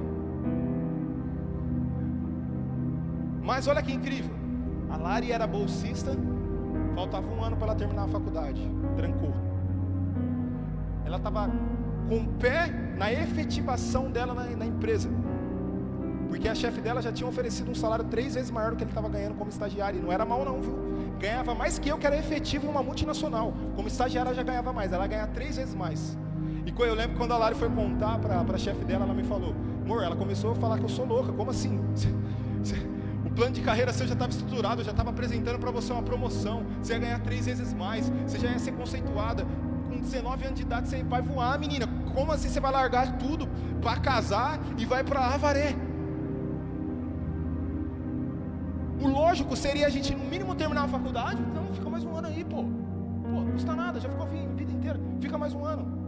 [3.43, 4.33] Mas olha que incrível.
[4.89, 6.11] A Lari era bolsista,
[6.95, 8.61] faltava um ano para ela terminar a faculdade.
[8.95, 9.33] Trancou
[11.11, 11.51] ela estava
[12.07, 15.09] com o pé na efetivação dela na, na empresa.
[16.29, 18.91] Porque a chefe dela já tinha oferecido um salário três vezes maior do que ele
[18.91, 19.99] estava ganhando como estagiário.
[19.99, 20.73] E não era mal não, viu?
[21.19, 23.53] Ganhava mais que eu, que era efetivo em uma multinacional.
[23.75, 26.17] Como estagiária já ganhava mais, ela ganhava três vezes mais.
[26.65, 29.53] E eu lembro quando a Lari foi contar para a chefe dela, ela me falou,
[29.83, 31.79] amor, ela começou a falar que eu sou louca, como assim?
[33.25, 36.03] O plano de carreira seu já estava estruturado, eu já estava apresentando para você uma
[36.03, 39.45] promoção, você ia ganhar três vezes mais, você já ia ser conceituada,
[39.87, 41.87] com 19 anos de idade você vai voar, menina.
[42.13, 43.47] Como assim você vai largar tudo
[43.81, 45.75] para casar e vai para Avaré?
[49.01, 51.41] O lógico seria a gente, no mínimo, terminar a faculdade.
[51.41, 52.57] Então, fica mais um ano aí, pô.
[52.57, 54.99] Pô, não custa nada, já ficou a vida inteira.
[55.19, 56.00] Fica mais um ano.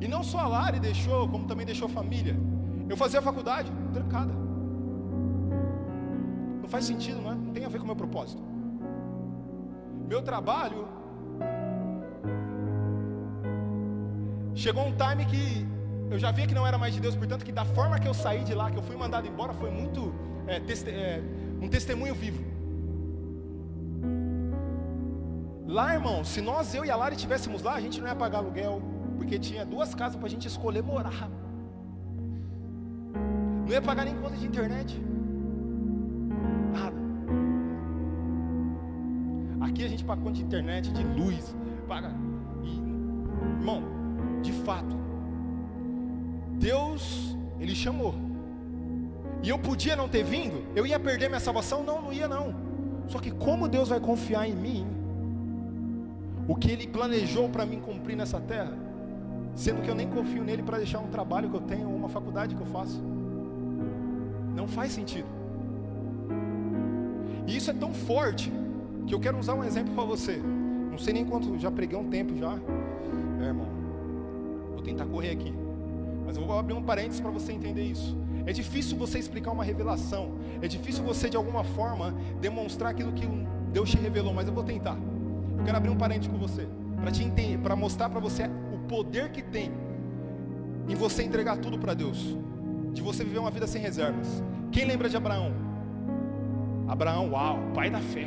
[0.00, 2.36] E não só a Lari deixou, como também deixou a família.
[2.88, 4.32] Eu fazia faculdade, trancada.
[6.62, 7.34] Não faz sentido, não é?
[7.34, 8.42] Não tem a ver com o meu propósito.
[10.08, 10.88] Meu trabalho
[14.54, 15.66] Chegou um time que
[16.10, 18.12] eu já via que não era mais de Deus, portanto, que da forma que eu
[18.12, 20.12] saí de lá, que eu fui mandado embora, foi muito
[20.46, 21.22] é, teste, é,
[21.60, 22.44] um testemunho vivo.
[25.66, 28.38] Lá, irmão, se nós, eu e a Lari estivéssemos lá, a gente não ia pagar
[28.38, 28.82] aluguel,
[29.20, 31.28] porque tinha duas casas para a gente escolher morar.
[33.66, 34.98] Não ia pagar nem conta de internet.
[36.72, 36.96] Nada.
[39.60, 41.54] Aqui a gente paga conta de internet, de luz,
[41.86, 42.14] paga.
[42.64, 42.78] E,
[43.58, 43.82] irmão,
[44.40, 44.96] de fato,
[46.58, 48.14] Deus, Ele chamou.
[49.42, 51.84] E eu podia não ter vindo, eu ia perder minha salvação?
[51.84, 52.54] Não, não ia não.
[53.06, 54.86] Só que como Deus vai confiar em mim,
[56.48, 58.88] o que Ele planejou para mim cumprir nessa terra,
[59.54, 62.08] sendo que eu nem confio nele para deixar um trabalho que eu tenho ou uma
[62.08, 63.00] faculdade que eu faço?
[64.54, 65.28] Não faz sentido.
[67.46, 68.52] E isso é tão forte
[69.06, 70.40] que eu quero usar um exemplo para você.
[70.90, 72.58] Não sei nem quanto, já preguei um tempo já,
[73.40, 73.66] é, irmão.
[74.72, 75.52] Vou tentar correr aqui.
[76.26, 78.16] Mas eu vou abrir um parênteses para você entender isso.
[78.46, 80.32] É difícil você explicar uma revelação.
[80.62, 83.26] É difícil você, de alguma forma, demonstrar aquilo que
[83.72, 84.32] Deus te revelou.
[84.32, 84.96] Mas eu vou tentar.
[85.58, 86.68] Eu quero abrir um parênteses com você.
[87.62, 88.44] Para mostrar para você
[88.90, 89.70] poder que tem
[90.88, 92.36] em você entregar tudo para Deus.
[92.92, 94.42] de você viver uma vida sem reservas.
[94.72, 95.52] Quem lembra de Abraão?
[96.88, 98.26] Abraão, uau, pai da fé.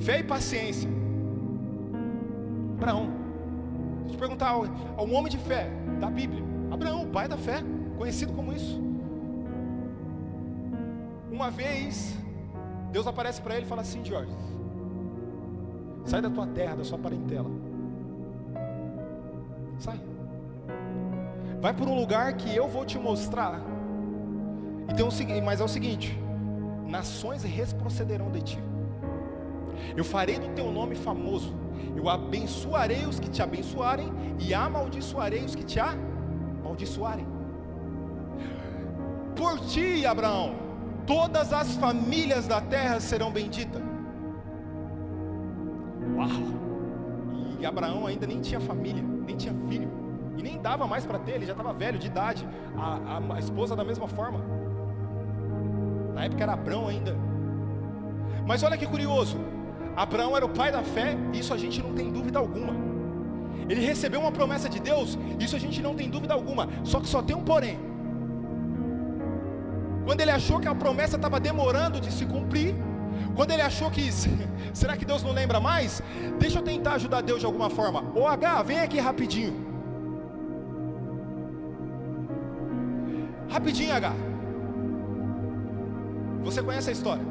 [0.00, 0.90] Fé e paciência.
[2.76, 3.12] Abraão.
[4.06, 7.62] Se te perguntar a um homem de fé da Bíblia, Abraão, pai da fé,
[7.96, 8.82] conhecido como isso.
[11.30, 12.18] Uma vez,
[12.90, 14.34] Deus aparece para ele e fala assim: Jorge,
[16.04, 17.48] sai da tua terra, da sua parentela.
[19.78, 20.00] Sai.
[21.60, 23.60] Vai por um lugar que eu vou te mostrar.
[24.88, 25.08] Então,
[25.44, 26.18] mas é o seguinte:
[26.86, 28.58] nações retrocederão de ti.
[29.96, 31.54] Eu farei do teu nome famoso.
[31.96, 37.26] Eu abençoarei os que te abençoarem e amaldiçoarei os que te amaldiçoarem.
[39.36, 40.54] Por ti, Abraão,
[41.06, 43.82] todas as famílias da terra serão benditas.
[46.16, 46.64] Uau!
[47.60, 49.02] E Abraão ainda nem tinha família,
[49.36, 49.88] tinha filho,
[50.36, 52.46] e nem dava mais para ter, ele já estava velho de idade.
[52.76, 54.40] A, a, a, esposa da mesma forma.
[56.14, 57.16] Na época era Abraão ainda.
[58.46, 59.38] Mas olha que curioso:
[59.96, 62.74] Abraão era o pai da fé, isso a gente não tem dúvida alguma.
[63.68, 66.68] Ele recebeu uma promessa de Deus, isso a gente não tem dúvida alguma.
[66.82, 67.78] Só que só tem um porém.
[70.04, 72.74] Quando ele achou que a promessa estava demorando de se cumprir,
[73.34, 74.10] quando ele achou que,
[74.72, 76.02] será que Deus não lembra mais?
[76.38, 78.04] Deixa eu tentar ajudar Deus de alguma forma.
[78.14, 79.74] Ô H, vem aqui rapidinho.
[83.48, 84.12] Rapidinho, H.
[86.42, 87.24] Você conhece a história?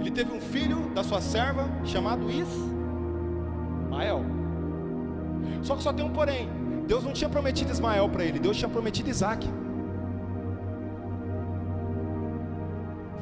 [0.00, 4.24] Ele teve um filho da sua serva chamado Ismael.
[5.62, 6.48] Só que só tem um porém.
[6.86, 9.48] Deus não tinha prometido Ismael para ele, Deus tinha prometido Isaac.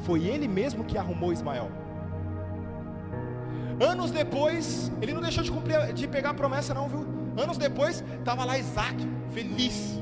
[0.09, 1.69] Foi ele mesmo que arrumou Ismael.
[3.79, 7.03] Anos depois, ele não deixou de, cumprir, de pegar a promessa, não, viu?
[7.37, 8.97] Anos depois, estava lá Isaac,
[9.31, 10.01] feliz,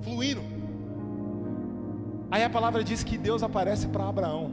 [0.00, 0.40] fluindo.
[2.30, 4.44] Aí a palavra diz que Deus aparece para Abraão.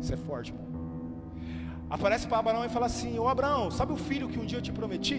[0.00, 0.68] Isso é forte, irmão.
[1.90, 4.62] Aparece para Abraão e fala assim: Ô Abraão, sabe o filho que um dia eu
[4.62, 5.18] te prometi?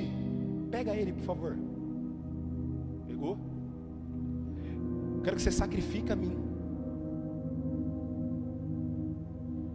[0.72, 1.58] Pega ele, por favor.
[3.06, 3.38] Pegou?
[5.26, 6.54] Quero que você sacrifique a mim.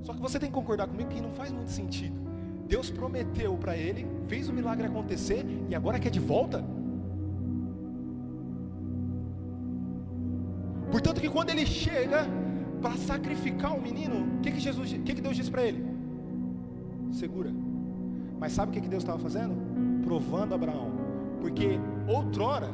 [0.09, 2.17] Só que você tem que concordar comigo que não faz muito sentido.
[2.67, 6.65] Deus prometeu para ele, fez o milagre acontecer e agora quer de volta?
[10.91, 12.27] Portanto que quando ele chega
[12.81, 15.85] para sacrificar o menino, o que, que Jesus, que, que Deus disse para ele?
[17.13, 17.53] Segura.
[18.41, 19.55] Mas sabe o que, que Deus estava fazendo?
[20.03, 20.91] Provando Abraão.
[21.39, 22.71] Porque outrora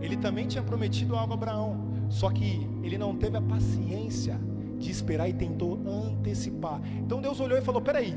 [0.00, 1.76] ele também tinha prometido algo a Abraão,
[2.08, 4.40] só que ele não teve a paciência
[4.78, 6.80] de esperar e tentou antecipar.
[6.98, 8.16] Então Deus olhou e falou: Peraí,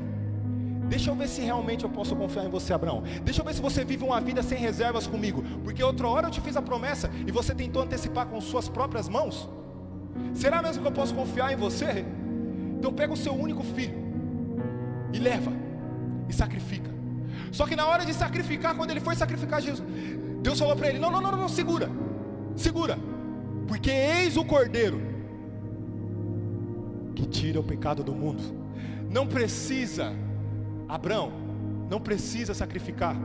[0.88, 3.02] deixa eu ver se realmente eu posso confiar em você, Abraão.
[3.24, 6.30] Deixa eu ver se você vive uma vida sem reservas comigo, porque outra hora eu
[6.30, 9.48] te fiz a promessa e você tentou antecipar com suas próprias mãos.
[10.34, 12.04] Será mesmo que eu posso confiar em você?
[12.78, 13.94] Então pega o seu único filho
[15.12, 15.52] e leva
[16.28, 16.90] e sacrifica.
[17.50, 19.86] Só que na hora de sacrificar, quando ele foi sacrificar Jesus,
[20.40, 21.90] Deus falou para ele: Não, não, não, não, segura,
[22.56, 22.98] segura,
[23.66, 25.11] porque eis o cordeiro
[27.14, 28.42] que tira o pecado do mundo.
[29.08, 30.12] Não precisa,
[30.88, 31.32] Abraão,
[31.90, 33.16] não precisa sacrificar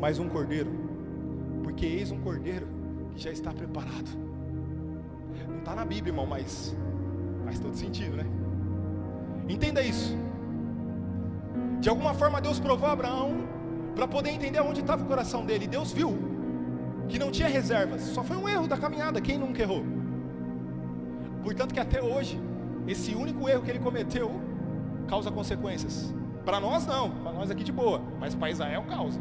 [0.00, 0.70] mais um cordeiro,
[1.62, 2.66] porque eis um cordeiro
[3.12, 4.10] que já está preparado.
[5.48, 6.76] Não está na Bíblia, irmão, mas
[7.44, 8.24] faz todo sentido, né?
[9.48, 10.16] Entenda isso.
[11.80, 13.48] De alguma forma Deus provou Abraão
[13.94, 15.66] para poder entender onde estava o coração dele.
[15.66, 16.16] Deus viu
[17.08, 18.02] que não tinha reservas.
[18.02, 19.20] Só foi um erro da caminhada.
[19.20, 19.84] Quem nunca errou?
[21.42, 22.40] Portanto que até hoje
[22.86, 24.40] esse único erro que ele cometeu
[25.06, 26.14] causa consequências.
[26.44, 29.20] Para nós não, para nós aqui de boa, mas para Israel causa.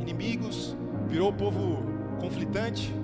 [0.00, 0.76] Inimigos,
[1.08, 1.82] virou povo
[2.20, 2.94] conflitante.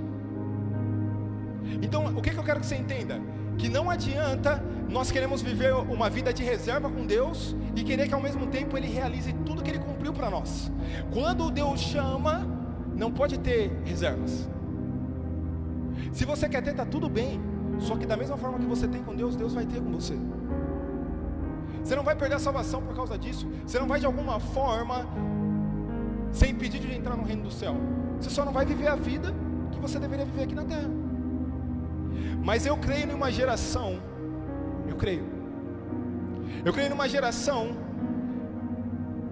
[1.83, 3.21] Então, o que, que eu quero que você entenda?
[3.57, 8.15] Que não adianta nós queremos viver uma vida de reserva com Deus e querer que
[8.15, 10.73] ao mesmo tempo Ele realize tudo que Ele cumpriu para nós.
[11.13, 12.47] Quando Deus chama,
[12.97, 14.49] não pode ter reservas.
[16.13, 17.41] Se você quer ter, está tudo bem.
[17.79, 20.17] Só que da mesma forma que você tem com Deus, Deus vai ter com você.
[21.83, 23.49] Você não vai perder a salvação por causa disso.
[23.67, 25.07] Você não vai de alguma forma
[26.31, 27.77] ser impedido de entrar no reino do céu.
[28.21, 29.35] Você só não vai viver a vida
[29.73, 30.91] que você deveria viver aqui na terra.
[32.45, 34.01] Mas eu creio em uma geração,
[34.89, 35.25] eu creio.
[36.65, 37.77] Eu creio numa geração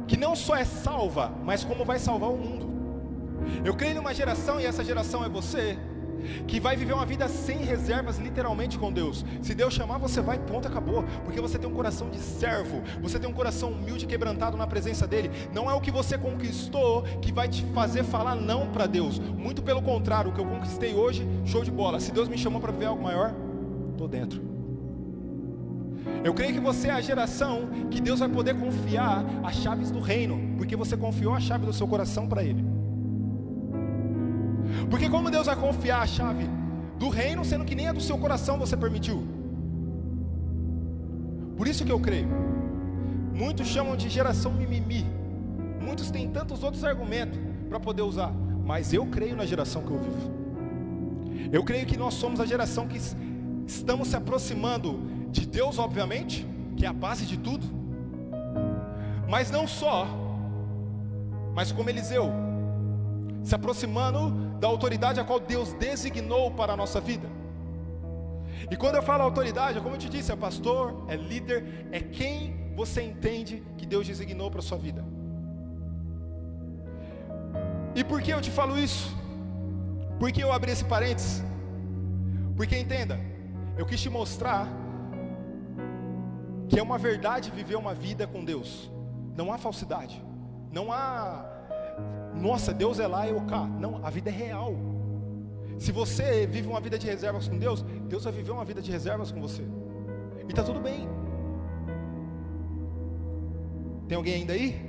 [0.07, 2.67] que não só é salva, mas como vai salvar o mundo.
[3.65, 5.79] Eu creio numa geração, e essa geração é você,
[6.47, 9.25] que vai viver uma vida sem reservas, literalmente com Deus.
[9.43, 11.05] Se Deus chamar, você vai, ponto, acabou.
[11.25, 15.07] Porque você tem um coração de servo, você tem um coração humilde quebrantado na presença
[15.07, 15.31] dEle.
[15.53, 19.19] Não é o que você conquistou que vai te fazer falar não para Deus.
[19.19, 22.01] Muito pelo contrário, o que eu conquistei hoje, show de bola.
[22.01, 23.35] Se Deus me chamou para viver algo maior,
[23.93, 24.57] estou dentro.
[26.25, 30.01] Eu creio que você é a geração que Deus vai poder confiar as chaves do
[30.01, 32.76] reino, porque você confiou a chave do seu coração para Ele.
[34.91, 36.49] Porque como Deus vai confiar a chave
[36.99, 39.27] do reino, sendo que nem a do seu coração você permitiu?
[41.57, 42.29] Por isso que eu creio.
[43.35, 45.07] Muitos chamam de geração mimimi.
[45.81, 47.39] Muitos têm tantos outros argumentos
[47.69, 48.33] para poder usar,
[48.65, 50.37] mas eu creio na geração que eu vivo.
[51.53, 52.99] Eu creio que nós somos a geração que
[53.67, 55.01] estamos se aproximando
[55.31, 56.47] de Deus, obviamente,
[56.77, 57.67] que é a base de tudo.
[59.29, 60.07] Mas não só,
[61.55, 62.31] mas como Eliseu,
[63.43, 67.29] se aproximando da autoridade a qual Deus designou para a nossa vida.
[68.71, 72.01] E quando eu falo autoridade, é como eu te disse, é pastor, é líder, é
[72.01, 75.05] quem você entende que Deus designou para a sua vida.
[77.95, 79.15] E por que eu te falo isso?
[80.19, 81.45] Por que eu abri esse parênteses?
[82.57, 83.19] Porque entenda,
[83.77, 84.69] eu quis te mostrar
[86.69, 88.91] que é uma verdade viver uma vida com Deus.
[89.37, 90.23] Não há falsidade,
[90.73, 91.56] não há
[92.41, 93.65] nossa, Deus é lá e eu cá.
[93.67, 94.75] Não, a vida é real.
[95.79, 98.91] Se você vive uma vida de reservas com Deus, Deus vai viver uma vida de
[98.91, 99.63] reservas com você.
[100.47, 101.09] E está tudo bem.
[104.09, 104.81] Tem alguém ainda aí?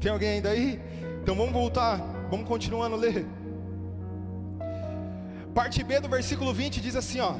[0.00, 0.80] Tem alguém ainda aí?
[1.22, 1.98] Então vamos voltar,
[2.30, 3.26] vamos continuando a ler.
[5.54, 7.34] Parte B do versículo 20 diz assim: ó,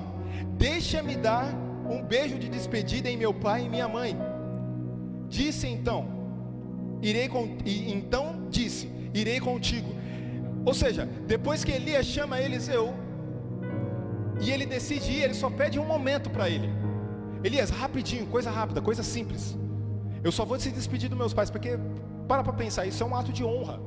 [0.56, 1.54] Deixa-me dar
[1.88, 4.16] um beijo de despedida em meu pai e minha mãe.
[5.28, 6.06] Disse então,
[7.02, 9.90] irei com, e então disse: Irei contigo.
[10.64, 12.92] Ou seja, depois que Elias chama Eliseu
[14.40, 16.68] e ele decide ir, ele só pede um momento para ele.
[17.42, 19.56] Elias, rapidinho, coisa rápida, coisa simples.
[20.22, 21.78] Eu só vou se despedir dos meus pais, porque
[22.28, 23.80] para para pensar, isso é um ato de honra.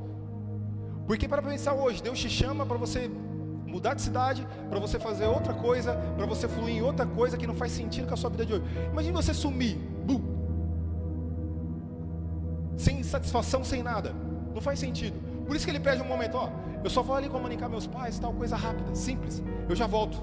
[1.08, 3.10] Porque para pensar hoje, Deus te chama para você
[3.74, 7.48] mudar de cidade, para você fazer outra coisa, para você fluir em outra coisa que
[7.48, 8.64] não faz sentido com a sua vida de hoje.
[8.92, 10.22] Imagine você sumir, bum,
[12.78, 14.14] sem satisfação, sem nada.
[14.54, 15.20] Não faz sentido.
[15.46, 16.50] Por isso que ele pede um momento, ó,
[16.84, 19.42] eu só vou ali comunicar meus pais, tal coisa rápida, simples.
[19.68, 20.22] Eu já volto.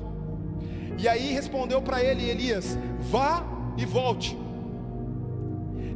[0.99, 3.45] E aí respondeu para ele Elias: Vá
[3.77, 4.39] e volte.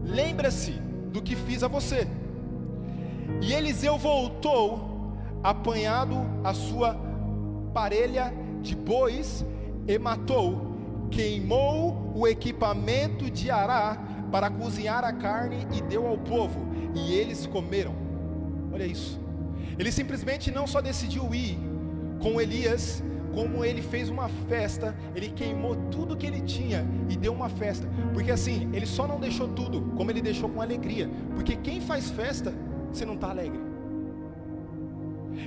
[0.05, 0.72] Lembra-se
[1.12, 2.07] do que fiz a você.
[3.41, 5.12] E Eliseu voltou,
[5.43, 6.97] apanhado a sua
[7.72, 8.32] parelha
[8.62, 9.45] de bois
[9.87, 10.74] e matou,
[11.11, 13.99] queimou o equipamento de Ará
[14.30, 18.04] para cozinhar a carne e deu ao povo, e eles comeram.
[18.75, 19.20] Olha isso.
[19.79, 21.57] Ele simplesmente não só decidiu ir
[22.20, 23.03] com Elias,
[23.33, 27.89] como ele fez uma festa, ele queimou tudo que ele tinha e deu uma festa.
[28.12, 31.11] Porque assim, ele só não deixou tudo, como ele deixou com alegria.
[31.35, 32.53] Porque quem faz festa,
[32.93, 33.61] você não está alegre.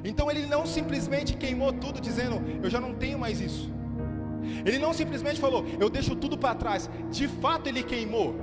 [0.03, 3.71] Então ele não simplesmente queimou tudo, dizendo, eu já não tenho mais isso.
[4.65, 6.89] Ele não simplesmente falou, eu deixo tudo para trás.
[7.11, 8.36] De fato ele queimou.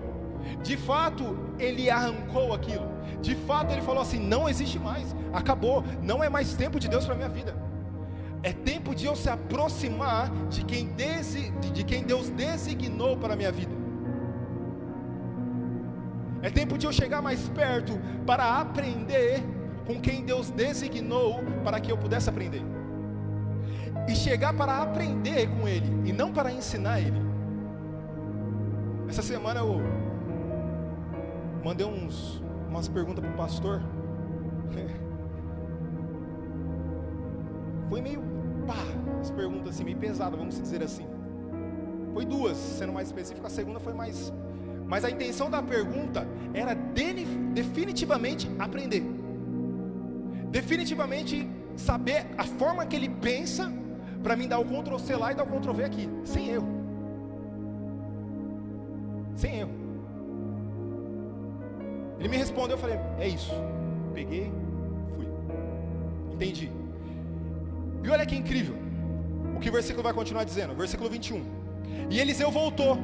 [0.62, 2.93] De fato, ele arrancou aquilo.
[3.24, 7.06] De fato, ele falou assim: não existe mais, acabou, não é mais tempo de Deus
[7.06, 7.52] para minha vida.
[8.42, 13.36] É tempo de eu se aproximar de quem, desi, de quem Deus designou para a
[13.36, 13.72] minha vida.
[16.42, 19.42] É tempo de eu chegar mais perto para aprender
[19.86, 22.62] com quem Deus designou para que eu pudesse aprender.
[24.06, 27.22] E chegar para aprender com Ele e não para ensinar Ele.
[29.08, 29.80] Essa semana eu
[31.64, 32.43] mandei uns,
[32.74, 33.80] umas perguntas para o pastor.
[37.88, 38.20] Foi meio
[38.66, 38.74] pá,
[39.20, 41.06] as perguntas assim, meio pesadas, vamos dizer assim.
[42.12, 44.32] Foi duas, sendo mais específico, a segunda foi mais.
[44.86, 49.04] Mas a intenção da pergunta era de, definitivamente aprender.
[50.50, 53.72] Definitivamente saber a forma que ele pensa
[54.22, 56.68] para mim dar o Ctrl C lá e dar o Ctrl V aqui, sem erro.
[59.36, 59.83] Sem erro.
[62.18, 63.52] Ele me respondeu, eu falei, é isso.
[64.12, 64.52] Peguei,
[65.14, 65.26] fui.
[66.32, 66.70] Entendi.
[68.02, 68.76] E olha que incrível.
[69.56, 70.74] O que o versículo vai continuar dizendo?
[70.74, 71.42] Versículo 21.
[72.10, 72.98] E Eliseu voltou,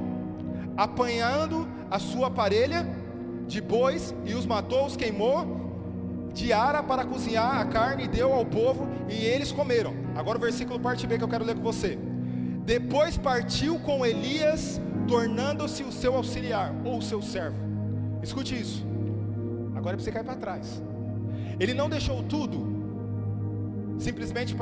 [0.76, 2.86] apanhando a sua parelha
[3.46, 5.60] de bois, e os matou, os queimou,
[6.32, 9.94] de ara para cozinhar a carne, deu ao povo, e eles comeram.
[10.14, 11.98] Agora o versículo parte B que eu quero ler com você.
[12.64, 17.56] Depois partiu com Elias, tornando-se o seu auxiliar, ou o seu servo.
[18.22, 18.89] Escute isso.
[19.80, 20.82] Agora é para você cair para trás.
[21.58, 22.58] Ele não deixou tudo
[23.98, 24.54] simplesmente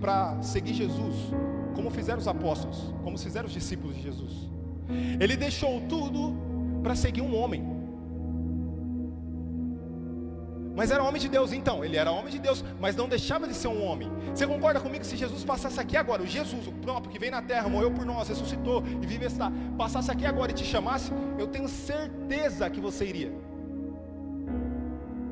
[0.00, 1.14] para seguir Jesus,
[1.74, 4.32] como fizeram os apóstolos, como fizeram os discípulos de Jesus.
[5.20, 6.34] Ele deixou tudo
[6.82, 7.62] para seguir um homem.
[10.74, 13.52] Mas era homem de Deus, então, ele era homem de Deus, mas não deixava de
[13.52, 14.10] ser um homem.
[14.34, 17.30] Você concorda comigo que se Jesus passasse aqui agora, o Jesus, o próprio que veio
[17.30, 21.12] na terra, morreu por nós, ressuscitou e vive está, passasse aqui agora e te chamasse,
[21.38, 23.51] eu tenho certeza que você iria.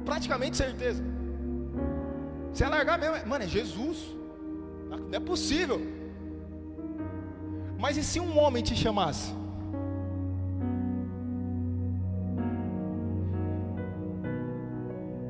[0.04, 1.02] Praticamente certeza.
[2.52, 4.16] Você ia largar mesmo, mano, é Jesus.
[4.88, 5.80] Não é possível.
[7.78, 9.32] Mas e se um homem te chamasse?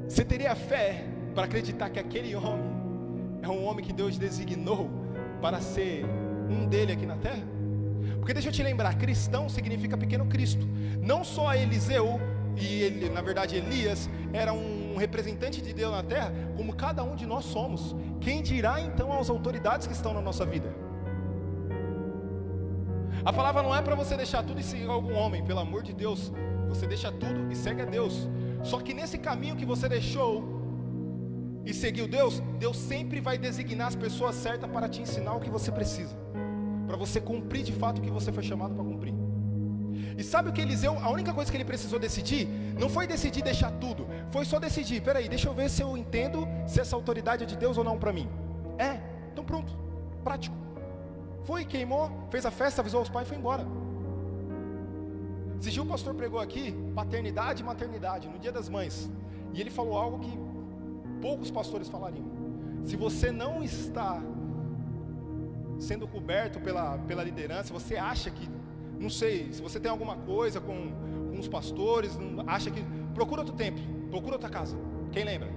[0.08, 1.04] Você teria fé
[1.34, 2.70] para acreditar que aquele homem
[3.42, 4.90] é um homem que Deus designou
[5.40, 6.04] para ser
[6.48, 7.44] um dele aqui na terra?
[8.18, 10.66] Porque deixa eu te lembrar, cristão significa pequeno Cristo.
[11.00, 12.20] Não só Eliseu
[12.60, 17.16] e ele, na verdade Elias era um representante de Deus na terra, como cada um
[17.16, 17.96] de nós somos.
[18.20, 20.72] Quem dirá então às autoridades que estão na nossa vida?
[23.24, 25.92] A palavra não é para você deixar tudo e seguir algum homem, pelo amor de
[25.92, 26.32] Deus.
[26.68, 28.28] Você deixa tudo e segue a Deus.
[28.62, 30.60] Só que nesse caminho que você deixou
[31.64, 35.50] e seguiu Deus, Deus sempre vai designar as pessoas certas para te ensinar o que
[35.50, 36.16] você precisa,
[36.86, 39.19] para você cumprir de fato o que você foi chamado para cumprir.
[40.20, 42.46] E sabe o que Eliseu, a única coisa que ele precisou decidir,
[42.78, 46.46] não foi decidir deixar tudo, foi só decidir, peraí, deixa eu ver se eu entendo
[46.66, 48.28] se essa autoridade é de Deus ou não para mim.
[48.78, 49.00] É,
[49.32, 49.72] então pronto,
[50.22, 50.54] prático.
[51.44, 53.66] Foi, queimou, fez a festa, avisou os pais e foi embora.
[55.58, 56.64] Dia o pastor pregou aqui
[56.94, 59.10] paternidade e maternidade no Dia das Mães.
[59.54, 60.38] E ele falou algo que
[61.22, 62.26] poucos pastores falariam.
[62.84, 64.20] Se você não está
[65.78, 68.46] sendo coberto pela, pela liderança, você acha que,
[69.00, 70.92] não sei, se você tem alguma coisa com,
[71.30, 72.84] com os pastores, acha que.
[73.14, 74.76] Procura outro templo, procura outra casa.
[75.10, 75.48] Quem lembra?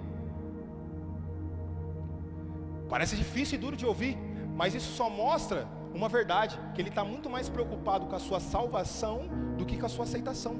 [2.89, 4.17] Parece difícil e duro de ouvir,
[4.55, 8.39] mas isso só mostra uma verdade, que ele está muito mais preocupado com a sua
[8.39, 9.27] salvação
[9.57, 10.55] do que com a sua aceitação.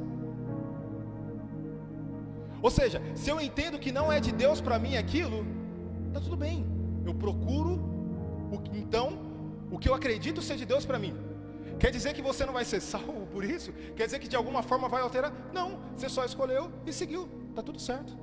[2.62, 5.46] Ou seja, se eu entendo que não é de Deus para mim aquilo,
[6.08, 6.66] está tudo bem.
[7.06, 7.72] Eu procuro,
[8.52, 9.20] o, então,
[9.72, 11.14] o que eu acredito ser de Deus para mim.
[11.84, 13.74] Quer dizer que você não vai ser salvo por isso?
[13.94, 15.34] Quer dizer que de alguma forma vai alterar?
[15.52, 18.18] Não, você só escolheu e seguiu, está tudo certo.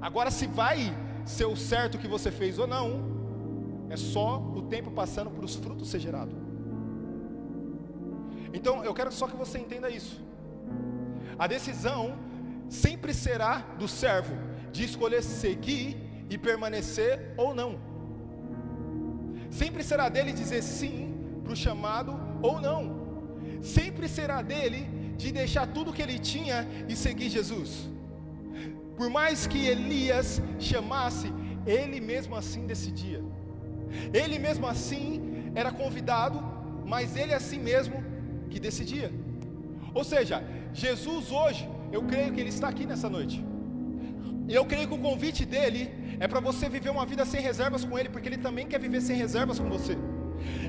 [0.00, 0.92] Agora, se vai
[1.24, 5.54] ser o certo que você fez ou não, é só o tempo passando para os
[5.54, 6.34] frutos ser gerado.
[8.52, 10.20] Então eu quero só que você entenda isso.
[11.38, 12.18] A decisão
[12.68, 14.34] sempre será do servo
[14.72, 15.96] de escolher seguir
[16.28, 17.78] e permanecer ou não.
[19.48, 21.08] Sempre será dele dizer sim
[21.48, 22.82] para o chamado ou não.
[23.62, 24.80] Sempre será dele
[25.16, 27.88] de deixar tudo que ele tinha e seguir Jesus.
[28.98, 31.32] Por mais que Elias chamasse,
[31.66, 33.22] ele mesmo assim decidia.
[34.12, 35.06] Ele mesmo assim
[35.54, 36.38] era convidado,
[36.92, 38.04] mas ele assim mesmo
[38.50, 39.10] que decidia.
[39.94, 40.44] Ou seja,
[40.74, 43.42] Jesus hoje, eu creio que ele está aqui nessa noite.
[44.48, 45.82] Eu creio que o convite dele
[46.20, 49.00] é para você viver uma vida sem reservas com ele, porque ele também quer viver
[49.00, 49.96] sem reservas com você.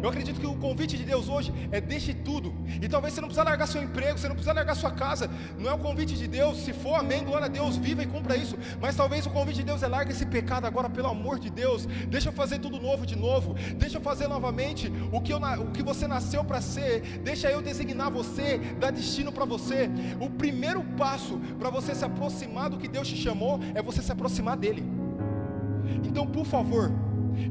[0.02, 2.54] Eu acredito que o convite de Deus hoje é deixe tudo.
[2.82, 5.30] E talvez você não precisa largar seu emprego, você não precisa largar sua casa.
[5.58, 6.58] Não é o convite de Deus.
[6.60, 8.58] Se for amém, glória a Deus, viva e cumpra isso.
[8.82, 11.86] Mas talvez o convite de Deus é larga esse pecado agora, pelo amor de Deus.
[12.08, 13.56] Deixa eu fazer tudo novo de novo.
[13.78, 17.02] Deixa eu fazer novamente o que, eu, o que você nasceu para ser.
[17.24, 19.90] Deixa eu designar você, dar destino para você.
[20.20, 24.12] O primeiro passo para você se aproximar do que Deus te chamou é você se
[24.12, 24.84] aproximar dele.
[26.04, 26.92] Então, por favor,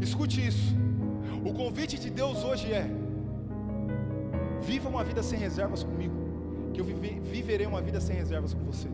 [0.00, 0.76] escute isso.
[1.48, 2.86] O convite de Deus hoje é:
[4.60, 6.14] viva uma vida sem reservas comigo,
[6.74, 8.88] que eu vive, viverei uma vida sem reservas com você.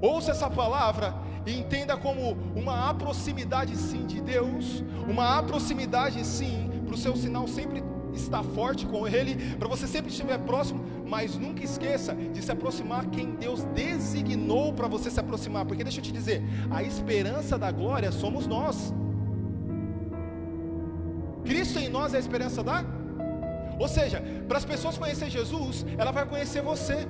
[0.00, 6.94] Ouça essa palavra e entenda como uma aproximidade sim de Deus, uma aproximidade sim para
[6.94, 7.82] o seu sinal sempre
[8.14, 13.06] estar forte com Ele, para você sempre estiver próximo, mas nunca esqueça de se aproximar
[13.06, 16.40] quem Deus designou para você se aproximar, porque deixa eu te dizer,
[16.70, 18.94] a esperança da glória somos nós.
[21.44, 22.84] Cristo em nós é a esperança da.
[23.78, 27.06] Ou seja, para as pessoas conhecer Jesus, ela vai conhecer você.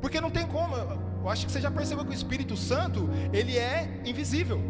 [0.00, 0.76] Porque não tem como.
[0.76, 4.60] Eu acho que você já percebeu que o Espírito Santo, ele é invisível.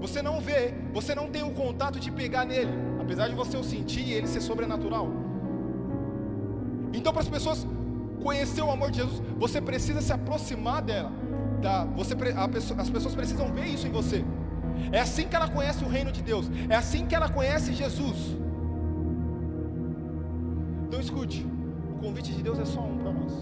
[0.00, 3.64] Você não vê, você não tem o contato de pegar nele, apesar de você o
[3.64, 5.08] sentir e ele ser sobrenatural.
[6.92, 7.66] Então, para as pessoas
[8.22, 11.10] conhecer o amor de Jesus, você precisa se aproximar dela.
[11.60, 14.24] Da, você, pessoa, as pessoas precisam ver isso em você.
[14.90, 16.50] É assim que ela conhece o reino de Deus.
[16.68, 18.36] É assim que ela conhece Jesus.
[20.86, 21.46] Então escute:
[21.90, 23.32] o convite de Deus é só um para nós.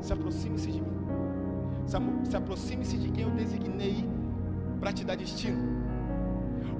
[0.00, 0.92] Se aproxime-se de mim.
[2.24, 4.08] se aproxime-se de quem eu designei
[4.80, 5.62] para te dar destino.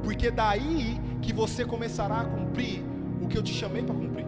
[0.03, 2.83] Porque daí que você começará a cumprir
[3.23, 4.27] o que eu te chamei para cumprir.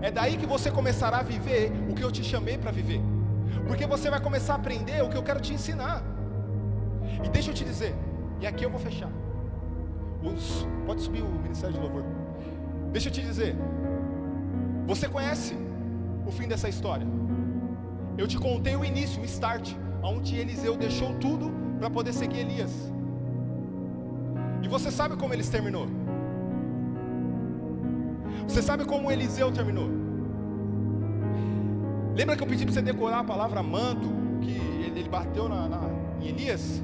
[0.00, 3.00] É daí que você começará a viver o que eu te chamei para viver.
[3.66, 6.02] Porque você vai começar a aprender o que eu quero te ensinar.
[7.24, 7.94] E deixa eu te dizer,
[8.40, 9.10] e aqui eu vou fechar.
[10.22, 12.04] Os, pode subir o Ministério de Louvor.
[12.92, 13.56] Deixa eu te dizer,
[14.86, 15.56] você conhece
[16.26, 17.06] o fim dessa história?
[18.18, 22.92] Eu te contei o início, o start, onde Eliseu deixou tudo para poder seguir Elias.
[24.62, 25.86] E você sabe como eles terminou?
[28.46, 29.88] Você sabe como Eliseu terminou?
[32.14, 34.08] Lembra que eu pedi para você decorar a palavra manto,
[34.40, 34.50] que
[34.84, 35.80] ele bateu na, na,
[36.20, 36.82] em Elias?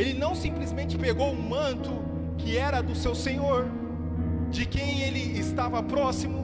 [0.00, 1.90] Ele não simplesmente pegou o manto
[2.38, 3.68] que era do seu Senhor,
[4.48, 6.40] de quem ele estava próximo.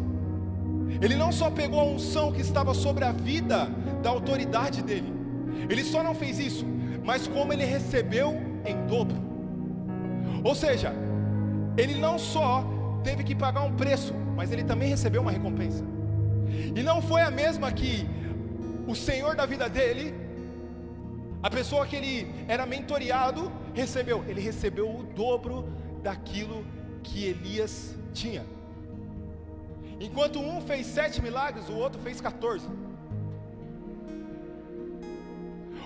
[1.01, 3.71] Ele não só pegou a unção que estava sobre a vida
[4.03, 5.11] da autoridade dele,
[5.71, 6.67] ele só não fez isso,
[7.03, 8.37] mas como ele recebeu
[8.67, 9.17] em dobro.
[10.45, 10.93] Ou seja,
[11.79, 12.63] ele não só
[13.03, 15.83] teve que pagar um preço, mas ele também recebeu uma recompensa.
[16.75, 18.07] E não foi a mesma que
[18.87, 20.15] o Senhor da vida dele,
[21.47, 22.15] a pessoa que ele
[22.49, 24.25] era mentoreado, recebeu.
[24.27, 25.73] Ele recebeu o dobro
[26.03, 26.67] daquilo
[27.05, 28.45] que Elias tinha.
[30.01, 32.67] Enquanto um fez sete milagres, o outro fez 14.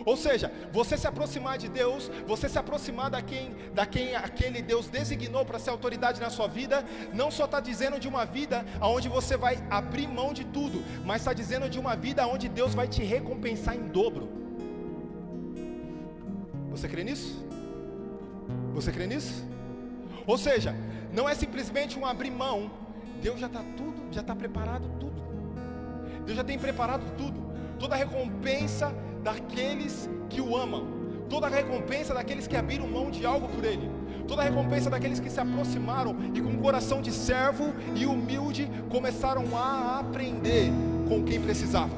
[0.06, 4.62] Ou seja, você se aproximar de Deus, você se aproximar da quem, da quem aquele
[4.62, 6.82] Deus designou para ser autoridade na sua vida,
[7.12, 11.20] não só está dizendo de uma vida onde você vai abrir mão de tudo, mas
[11.20, 14.40] está dizendo de uma vida onde Deus vai te recompensar em dobro.
[16.70, 17.44] Você crê nisso?
[18.74, 19.44] Você crê nisso?
[20.26, 20.74] Ou seja,
[21.12, 22.70] não é simplesmente um abrir mão,
[23.22, 25.20] Deus já está tudo, já está preparado tudo.
[26.24, 27.38] Deus já tem preparado tudo.
[27.78, 30.86] Toda a recompensa daqueles que o amam,
[31.28, 33.90] toda a recompensa daqueles que abriram mão de algo por Ele,
[34.28, 38.70] toda a recompensa daqueles que se aproximaram e com um coração de servo e humilde
[38.88, 40.70] começaram a aprender
[41.08, 41.94] com quem precisava.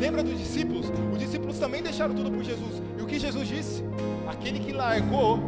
[0.00, 0.86] Lembra dos discípulos?
[1.12, 2.85] Os discípulos também deixaram tudo por Jesus.
[3.06, 3.84] O que Jesus disse?
[4.26, 5.38] Aquele que largou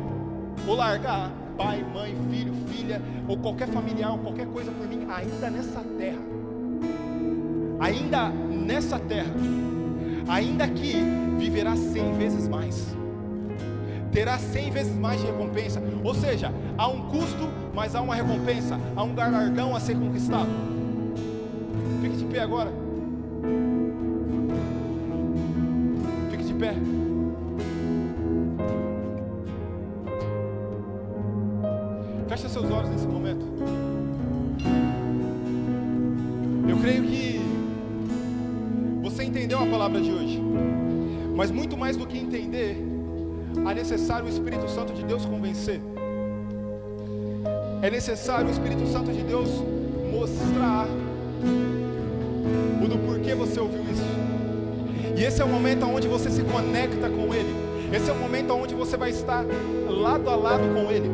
[0.65, 5.51] ou largar pai, mãe, filho, filha, ou qualquer familiar, ou qualquer coisa por mim, ainda
[5.51, 6.21] nessa terra,
[7.81, 9.35] ainda nessa terra,
[10.29, 11.03] ainda que
[11.37, 12.97] viverá cem vezes mais,
[14.13, 15.83] terá cem vezes mais de recompensa.
[16.05, 20.49] Ou seja, há um custo, mas há uma recompensa, há um galardão a ser conquistado.
[22.01, 22.73] Fique de pé agora.
[26.31, 26.75] Fique de pé.
[39.89, 40.43] Palavra de hoje.
[41.35, 42.77] Mas muito mais do que entender,
[43.69, 45.81] é necessário o Espírito Santo de Deus convencer.
[47.81, 49.49] É necessário o Espírito Santo de Deus
[50.13, 50.87] mostrar
[52.83, 54.03] o do porquê você ouviu isso.
[55.17, 57.55] E esse é o momento onde você se conecta com Ele.
[57.93, 59.45] Esse é o momento onde você vai estar
[59.89, 61.09] lado a lado com Ele.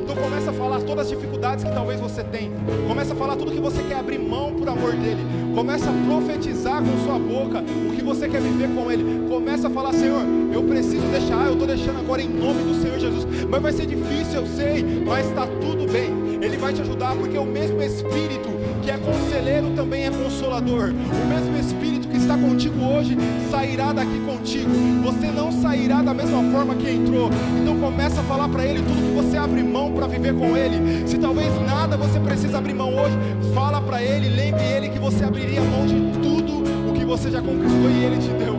[0.00, 2.52] Então começa a falar todas as dificuldades que talvez você tem.
[2.86, 5.45] Começa a falar tudo que você quer abrir mão por amor dele.
[5.56, 9.26] Começa a profetizar com sua boca o que você quer viver com ele.
[9.26, 10.20] Começa a falar, Senhor,
[10.52, 13.24] eu preciso deixar, eu estou deixando agora em nome do Senhor Jesus.
[13.48, 16.10] Mas vai ser difícil, eu sei, mas está tudo bem.
[16.42, 18.50] Ele vai te ajudar, porque o mesmo Espírito
[18.86, 20.90] que é conselheiro também é consolador.
[20.90, 23.18] O mesmo Espírito que está contigo hoje
[23.50, 24.70] sairá daqui contigo.
[25.02, 27.28] Você não sairá da mesma forma que entrou.
[27.60, 31.04] Então começa a falar para ele tudo que você abre mão para viver com ele.
[31.04, 33.18] Se talvez nada você precisa abrir mão hoje,
[33.52, 37.42] fala para ele, lembre ele que você abriria mão de tudo o que você já
[37.42, 38.54] conquistou e ele te deu.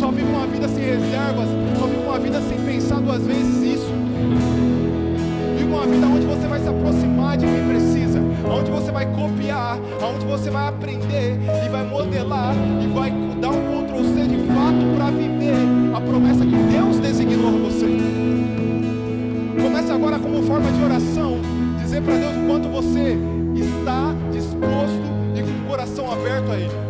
[0.00, 3.92] Só vive uma vida sem reservas, só vive uma vida sem pensar duas vezes isso.
[5.58, 7.95] Vive uma vida onde você vai se aproximar de quem precisa
[8.48, 13.84] onde você vai copiar, onde você vai aprender e vai modelar e vai dar um
[13.84, 15.54] Ctrl C de fato para viver
[15.94, 17.86] a promessa que Deus designou a você.
[19.60, 21.38] Comece agora como forma de oração,
[21.82, 23.16] dizer para Deus o quanto você
[23.54, 25.02] está disposto
[25.34, 26.86] e com o coração aberto a Ele.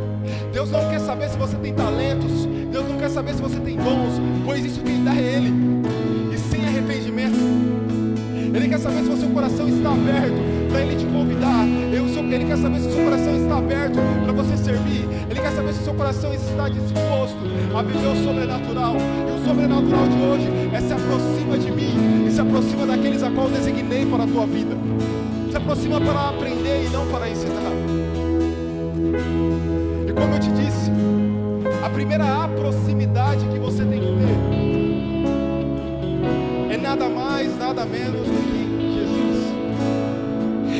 [0.52, 3.76] Deus não quer saber se você tem talentos, Deus não quer saber se você tem
[3.76, 5.52] dons, pois isso quem dá é Ele.
[6.32, 7.36] E sem arrependimento,
[8.54, 10.45] Ele quer saber se o seu coração está aberto
[10.76, 11.64] para Ele te convidar.
[12.28, 15.08] Ele quer saber se o seu coração está aberto para você servir.
[15.30, 17.38] Ele quer saber se o seu coração está disposto
[17.74, 18.96] a viver o sobrenatural.
[18.96, 23.30] E o sobrenatural de hoje é se aproxima de mim e se aproxima daqueles a
[23.30, 24.76] qual eu designei para a tua vida.
[25.50, 27.72] Se aproxima para aprender e não para ensinar.
[30.06, 30.90] E como eu te disse,
[31.82, 34.06] A primeira proximidade que você tem que
[36.68, 38.55] ter é nada mais, nada menos do que.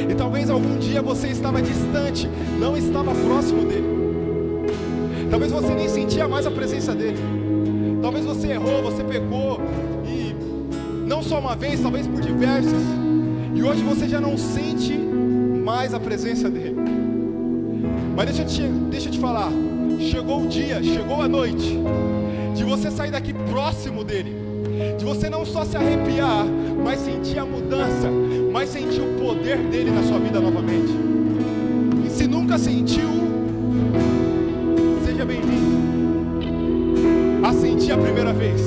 [0.09, 2.29] E talvez algum dia você estava distante,
[2.59, 3.87] não estava próximo dele.
[5.31, 7.19] Talvez você nem sentia mais a presença dele.
[8.01, 9.61] Talvez você errou, você pecou
[10.05, 10.35] e
[11.07, 12.83] não só uma vez, talvez por diversas.
[13.55, 16.77] E hoje você já não sente mais a presença dele.
[18.15, 19.51] Mas deixa eu te, deixa eu te falar,
[19.99, 21.77] chegou o dia, chegou a noite
[22.55, 24.46] de você sair daqui próximo dele.
[24.99, 26.45] De você não só se arrepiar,
[26.85, 28.11] mas sentir a mudança,
[28.53, 30.93] mas sentir o poder dele na sua vida novamente.
[32.05, 33.09] E se nunca sentiu,
[35.05, 35.77] seja bem-vindo
[37.47, 38.66] a sentir a primeira vez.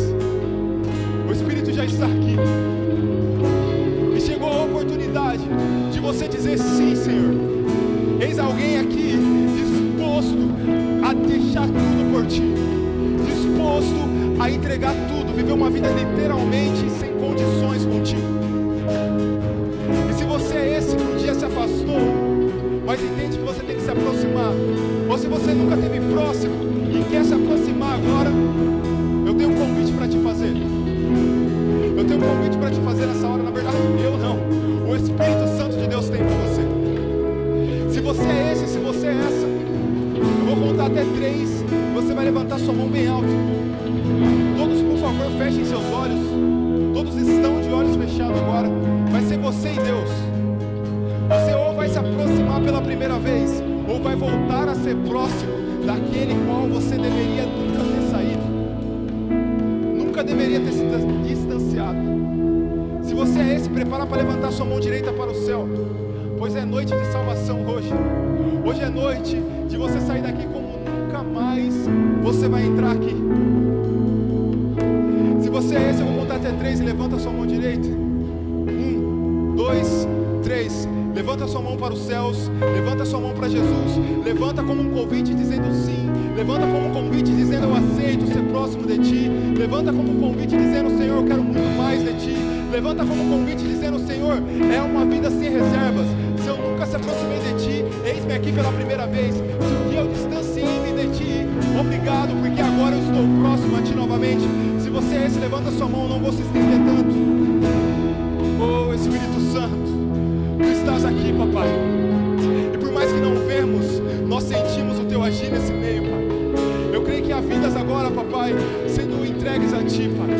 [117.59, 118.55] Vidas agora, papai,
[118.87, 120.37] sendo entregues a ti, pai.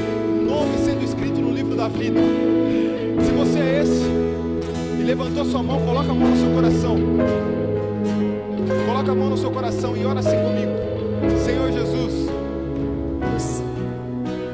[0.48, 2.20] Nome sendo escrito no livro da vida.
[3.22, 4.06] Se você é esse
[5.00, 6.98] e levantou sua mão, coloca a mão no seu coração.
[8.86, 10.72] Coloca a mão no seu coração e ora assim comigo.
[11.44, 12.30] Senhor Jesus.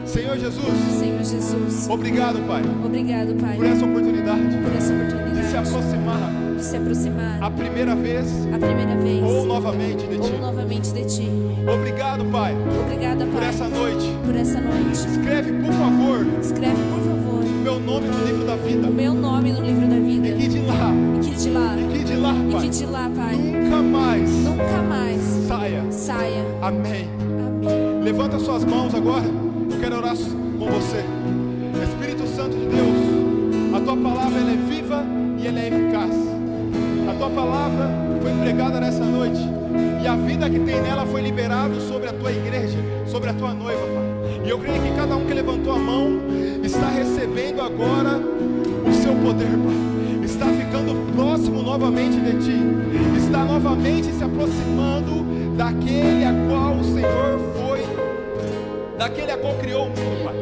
[0.05, 0.73] Senhor Jesus.
[0.97, 1.87] Senhor Jesus.
[1.87, 2.63] Obrigado, Pai.
[2.83, 3.57] Obrigado, Pai.
[3.57, 4.57] Por essa oportunidade.
[4.57, 5.41] Por essa oportunidade.
[5.41, 6.31] De se aproximar.
[6.57, 7.43] De se aproximar.
[7.43, 8.25] A primeira vez.
[8.51, 9.23] A primeira vez.
[9.23, 10.31] Ou novamente de Ti.
[10.33, 11.34] Ou novamente de Ti.
[11.67, 12.55] Obrigado, Pai.
[12.83, 13.31] Obrigada, Pai.
[13.31, 14.17] Por essa noite.
[14.23, 14.91] Por essa noite.
[14.91, 16.27] Escreve, por favor.
[16.39, 17.43] Escreve, por favor.
[17.63, 18.87] Meu nome no livro da vida.
[18.87, 20.27] O meu nome no livro da vida.
[20.27, 20.91] E que de lá.
[21.17, 21.75] E que de lá.
[21.75, 22.59] E que de lá, Pai.
[22.59, 23.35] E que de lá, Pai.
[23.35, 24.29] Nunca mais.
[24.29, 25.21] Nunca mais.
[25.47, 25.91] Saia.
[25.91, 26.45] Saia.
[26.61, 27.09] Amém.
[27.29, 28.03] Amém.
[28.03, 29.25] Levanta suas mãos agora.
[29.71, 31.03] Eu quero orar com você.
[31.83, 35.03] Espírito Santo de Deus, a tua palavra ela é viva
[35.39, 36.11] e ela é eficaz.
[37.09, 37.89] A tua palavra
[38.21, 39.54] foi pregada nessa noite
[40.15, 43.81] a vida que tem nela foi liberada sobre a tua igreja, sobre a tua noiva,
[43.81, 44.41] Pai.
[44.45, 46.21] E eu creio que cada um que levantou a mão
[46.63, 48.17] está recebendo agora
[48.87, 50.23] o seu poder, Pai.
[50.23, 52.57] Está ficando próximo novamente de ti,
[53.17, 55.25] está novamente se aproximando
[55.57, 57.85] daquele a qual o Senhor foi,
[58.97, 60.35] daquele a qual criou o mundo, Pai.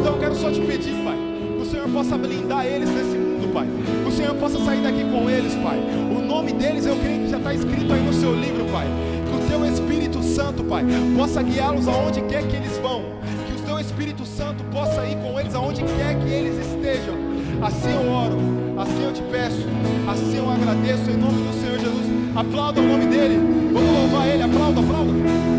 [0.00, 1.16] Então eu quero só te pedir, Pai,
[1.56, 3.68] que o Senhor possa blindar eles nesse mundo, Pai.
[4.04, 5.78] O Senhor possa sair daqui com eles, Pai.
[6.10, 8.86] O nome deles eu creio que já está escrito aí no seu livro, Pai.
[9.30, 10.84] Que o teu Espírito Santo, Pai,
[11.16, 13.04] possa guiá-los aonde quer que eles vão.
[13.46, 17.14] Que o teu Espírito Santo possa ir com eles aonde quer que eles estejam.
[17.62, 18.36] Assim eu oro,
[18.76, 19.64] assim eu te peço,
[20.08, 22.06] assim eu agradeço em nome do Senhor Jesus.
[22.34, 23.38] Aplauda o nome dele.
[23.72, 24.42] Vamos louvar ele.
[24.42, 25.53] Aplauda, aplauda.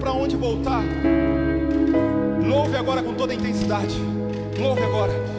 [0.00, 0.82] para onde voltar.
[2.42, 3.94] Louve agora com toda a intensidade.
[4.58, 5.29] Louve agora.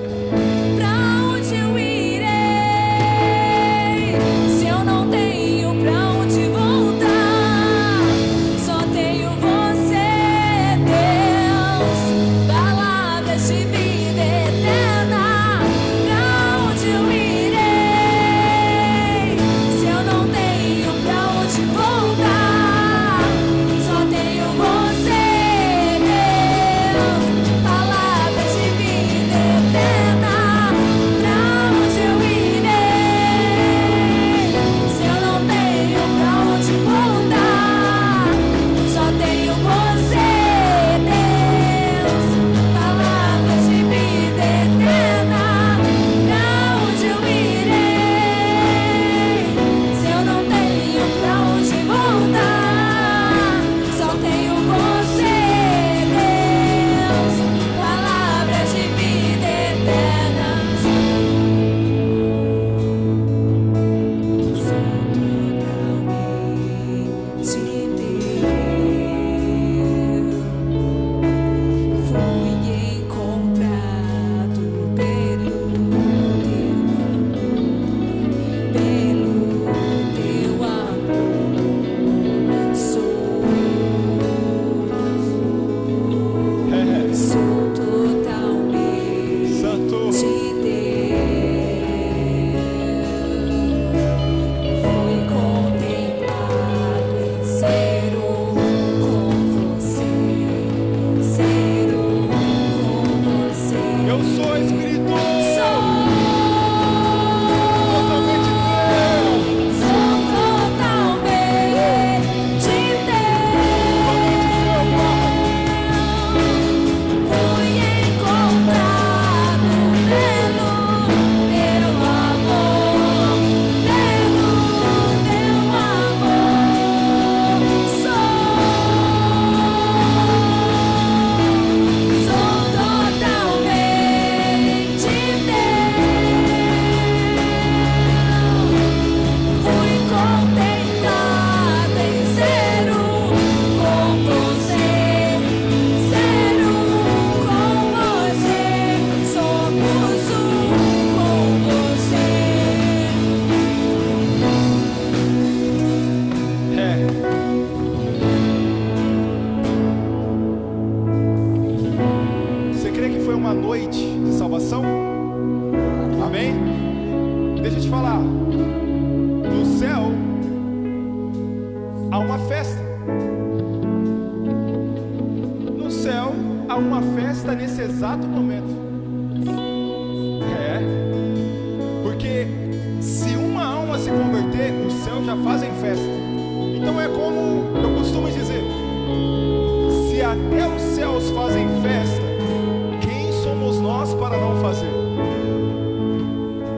[194.01, 194.89] nós para não fazer.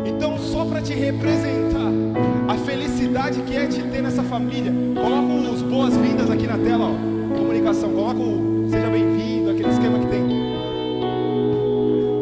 [0.05, 1.89] Então, só para te representar
[2.49, 7.38] a felicidade que é te ter nessa família, coloca os boas-vindas aqui na tela, ó,
[7.38, 10.24] comunicação, coloca o seja bem-vindo, aquele esquema que tem.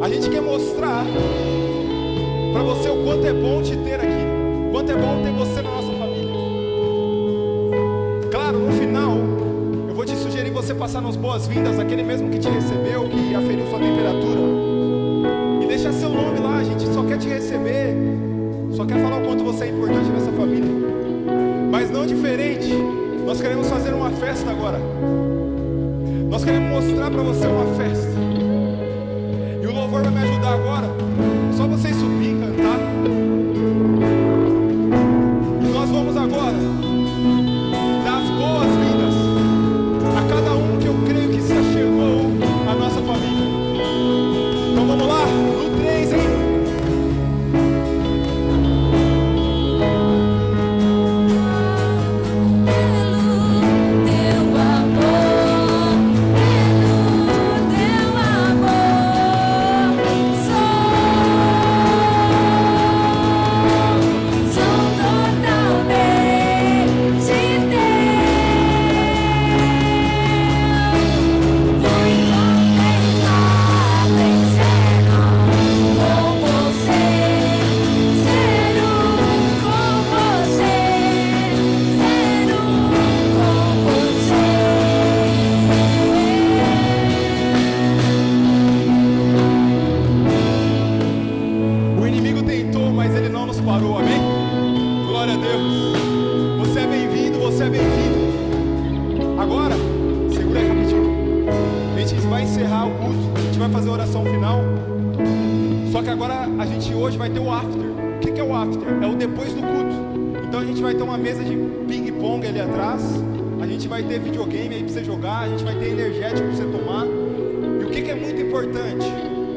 [0.04, 1.04] A gente quer mostrar
[2.54, 4.26] para você o quanto é bom te ter aqui,
[4.72, 6.32] quanto é bom ter você na nossa família.
[8.30, 9.18] Claro, no final,
[9.90, 13.66] eu vou te sugerir você passar nos boas-vindas aquele mesmo que te recebeu, que aferiu
[13.68, 14.61] sua temperatura
[17.22, 17.96] te receber
[18.76, 20.72] só quer falar o quanto você é importante nessa família.
[21.70, 22.74] Mas não diferente,
[23.26, 24.80] nós queremos fazer uma festa agora.
[26.30, 28.12] Nós queremos mostrar para você uma festa.
[29.62, 30.91] E o louvor vai me ajudar agora
[106.02, 107.80] Só que agora a gente hoje vai ter o after.
[107.80, 109.04] O que, é o after?
[109.04, 110.44] É o depois do culto.
[110.48, 111.56] Então a gente vai ter uma mesa de
[111.88, 113.04] ping-pong ali atrás.
[113.62, 115.42] A gente vai ter videogame aí para você jogar.
[115.42, 117.06] A gente vai ter energético para você tomar.
[117.06, 119.06] E o que é muito importante?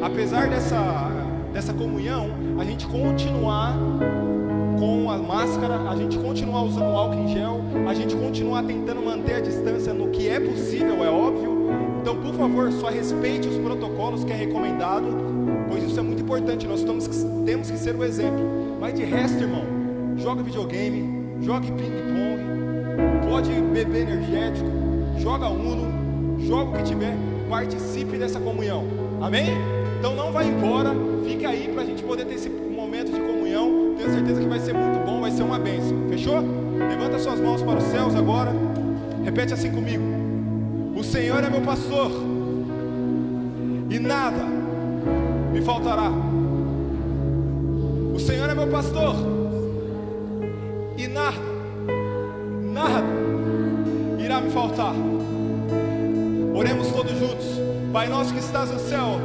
[0.02, 1.10] Apesar dessa,
[1.50, 2.28] dessa comunhão,
[2.58, 3.74] a gente continuar
[4.78, 9.00] com a máscara, a gente continuar usando o álcool em gel, a gente continuar tentando
[9.02, 11.70] manter a distância no que é possível, é óbvio.
[12.02, 15.06] Então, por favor, só respeite os protocolos que é recomendado,
[15.68, 16.66] pois isso é muito importante.
[16.66, 18.76] Nós temos que, temos que ser o exemplo.
[18.80, 19.64] Mas de resto, irmão,
[20.16, 24.66] joga videogame, jogue ping-pong, pode beber energético,
[25.18, 27.16] joga Uno, joga o que tiver,
[27.48, 28.84] participe dessa comunhão.
[29.20, 29.46] Amém?
[29.98, 30.90] Então não vai embora,
[31.24, 33.94] fica aí para a gente poder ter esse momento de comunhão.
[33.96, 35.96] Tenho certeza que vai ser muito bom, vai ser uma bênção.
[36.08, 36.42] Fechou?
[36.76, 38.52] Levanta suas mãos para os céus agora.
[39.24, 40.04] Repete assim comigo.
[40.94, 42.10] O Senhor é meu pastor,
[43.90, 44.44] e nada
[45.54, 46.10] me faltará.
[48.12, 49.14] O Senhor é meu pastor,
[50.98, 51.36] e nada,
[52.72, 53.04] nada
[54.18, 54.94] irá me faltar.
[56.54, 57.46] Oremos todos juntos.
[57.92, 59.20] Pai nosso que estás no céu,